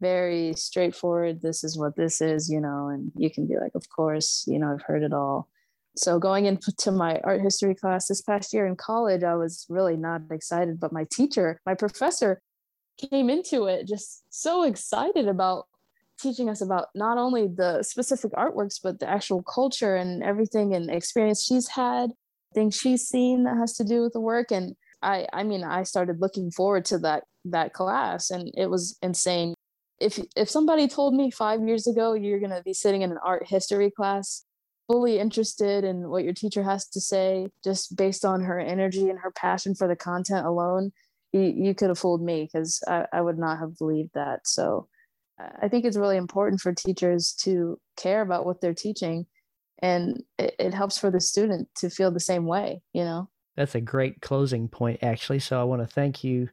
very 0.00 0.54
straightforward. 0.54 1.42
This 1.42 1.64
is 1.64 1.76
what 1.76 1.96
this 1.96 2.20
is, 2.20 2.50
you 2.50 2.60
know, 2.60 2.88
and 2.88 3.12
you 3.16 3.30
can 3.30 3.46
be 3.46 3.56
like, 3.58 3.74
of 3.74 3.88
course, 3.88 4.44
you 4.46 4.58
know, 4.58 4.72
I've 4.72 4.82
heard 4.82 5.02
it 5.02 5.12
all. 5.12 5.48
So 5.96 6.18
going 6.18 6.46
into 6.46 6.92
my 6.92 7.20
art 7.24 7.40
history 7.40 7.74
class 7.74 8.06
this 8.06 8.22
past 8.22 8.52
year 8.52 8.66
in 8.66 8.76
college, 8.76 9.24
I 9.24 9.34
was 9.34 9.66
really 9.68 9.96
not 9.96 10.22
excited, 10.30 10.78
but 10.78 10.92
my 10.92 11.06
teacher, 11.10 11.60
my 11.66 11.74
professor 11.74 12.40
came 13.10 13.30
into 13.30 13.66
it 13.66 13.86
just 13.86 14.24
so 14.30 14.62
excited 14.62 15.28
about 15.28 15.66
teaching 16.20 16.48
us 16.48 16.60
about 16.60 16.88
not 16.94 17.16
only 17.16 17.46
the 17.46 17.82
specific 17.82 18.32
artworks 18.32 18.80
but 18.82 18.98
the 18.98 19.08
actual 19.08 19.42
culture 19.42 19.94
and 19.94 20.22
everything 20.22 20.74
and 20.74 20.90
experience 20.90 21.44
she's 21.44 21.68
had 21.68 22.10
things 22.54 22.76
she's 22.76 23.06
seen 23.06 23.44
that 23.44 23.56
has 23.56 23.74
to 23.74 23.84
do 23.84 24.02
with 24.02 24.12
the 24.12 24.20
work 24.20 24.50
and 24.50 24.74
i 25.00 25.26
i 25.32 25.44
mean 25.44 25.62
i 25.62 25.84
started 25.84 26.20
looking 26.20 26.50
forward 26.50 26.84
to 26.84 26.98
that 26.98 27.22
that 27.44 27.72
class 27.72 28.30
and 28.30 28.50
it 28.56 28.68
was 28.68 28.98
insane 29.00 29.54
if 30.00 30.20
if 30.36 30.48
somebody 30.48 30.88
told 30.88 31.14
me 31.14 31.30
5 31.30 31.66
years 31.66 31.86
ago 31.86 32.14
you're 32.14 32.38
going 32.38 32.50
to 32.50 32.62
be 32.62 32.74
sitting 32.74 33.02
in 33.02 33.10
an 33.10 33.18
art 33.24 33.46
history 33.46 33.90
class 33.90 34.44
fully 34.86 35.18
interested 35.18 35.84
in 35.84 36.08
what 36.08 36.24
your 36.24 36.32
teacher 36.32 36.62
has 36.62 36.88
to 36.88 37.00
say 37.00 37.48
just 37.62 37.96
based 37.96 38.24
on 38.24 38.42
her 38.42 38.58
energy 38.58 39.10
and 39.10 39.18
her 39.18 39.30
passion 39.30 39.74
for 39.74 39.86
the 39.86 39.96
content 39.96 40.46
alone 40.46 40.92
you, 41.32 41.40
you 41.40 41.74
could 41.74 41.88
have 41.88 41.98
fooled 41.98 42.22
me 42.22 42.48
because 42.50 42.82
I, 42.88 43.06
I 43.12 43.20
would 43.20 43.38
not 43.38 43.58
have 43.58 43.76
believed 43.76 44.10
that 44.14 44.46
so 44.46 44.88
I 45.60 45.68
think 45.68 45.84
it's 45.84 45.96
really 45.96 46.16
important 46.16 46.60
for 46.60 46.72
teachers 46.72 47.32
to 47.44 47.78
care 47.96 48.22
about 48.22 48.44
what 48.44 48.60
they're 48.60 48.74
teaching 48.74 49.26
and 49.80 50.22
it, 50.38 50.54
it, 50.58 50.74
helps 50.74 50.98
for 50.98 51.10
the 51.10 51.20
student 51.20 51.68
to 51.76 51.88
feel 51.88 52.10
the 52.10 52.18
same 52.18 52.46
way, 52.46 52.82
you 52.92 53.04
know? 53.04 53.28
That's 53.56 53.76
a 53.76 53.80
great 53.80 54.20
closing 54.20 54.68
point, 54.68 55.02
actually. 55.02 55.38
So 55.38 55.60
I 55.60 55.64
want 55.64 55.82
to 55.82 55.86
thank 55.86 56.24
you 56.24 56.48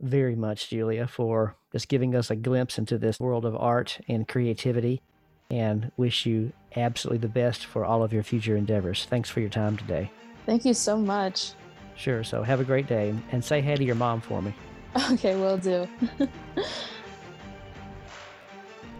very 0.00 0.34
much, 0.34 0.70
Julia, 0.70 1.06
for 1.06 1.56
just 1.72 1.88
giving 1.88 2.14
us 2.14 2.30
a 2.30 2.36
glimpse 2.36 2.78
into 2.78 2.98
this 2.98 3.20
world 3.20 3.44
of 3.44 3.56
art 3.56 4.00
and 4.08 4.26
creativity 4.26 5.02
and 5.50 5.90
wish 5.96 6.26
you 6.26 6.52
absolutely 6.76 7.18
the 7.18 7.28
best 7.28 7.66
for 7.66 7.84
all 7.84 8.02
of 8.02 8.12
your 8.12 8.22
future 8.22 8.56
endeavors. 8.56 9.06
Thanks 9.06 9.28
for 9.28 9.40
your 9.40 9.50
time 9.50 9.76
today. 9.76 10.10
Thank 10.46 10.64
you 10.64 10.74
so 10.74 10.96
much. 10.96 11.52
Sure. 11.96 12.24
So 12.24 12.42
have 12.42 12.60
a 12.60 12.64
great 12.64 12.86
day 12.86 13.14
and 13.30 13.44
say 13.44 13.60
hey 13.60 13.76
to 13.76 13.84
your 13.84 13.94
mom 13.94 14.20
for 14.20 14.40
me. 14.42 14.54
Okay, 15.12 15.36
will 15.36 15.56
do. 15.56 15.86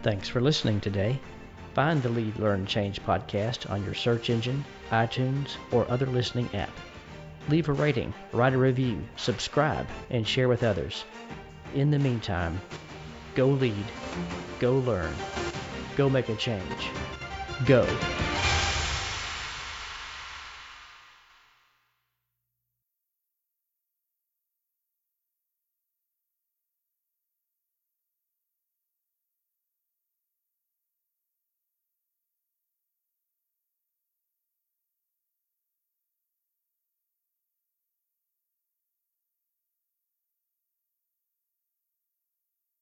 Thanks 0.03 0.29
for 0.29 0.41
listening 0.41 0.81
today. 0.81 1.19
Find 1.75 2.01
the 2.01 2.09
Lead 2.11 2.37
Learn 2.39 2.65
Change 2.65 3.03
podcast 3.03 3.69
on 3.69 3.85
your 3.85 3.95
search 3.95 4.31
engine, 4.31 4.65
iTunes, 4.91 5.57
or 5.73 5.91
other 5.91 6.07
listening 6.07 6.49
app. 6.55 6.71
Leave 7.49 7.69
a 7.69 7.73
rating, 7.73 8.13
write 8.33 8.55
a 8.55 8.59
review, 8.59 9.03
subscribe, 9.17 9.87
and 10.11 10.27
share 10.27 10.49
with 10.49 10.63
others. 10.63 11.05
In 11.75 11.91
the 11.91 11.99
meantime, 11.99 12.61
go 13.35 13.47
lead, 13.47 13.85
go 14.59 14.75
learn, 14.79 15.15
go 15.97 16.09
make 16.09 16.29
a 16.29 16.37
change, 16.37 16.91
go 17.67 17.87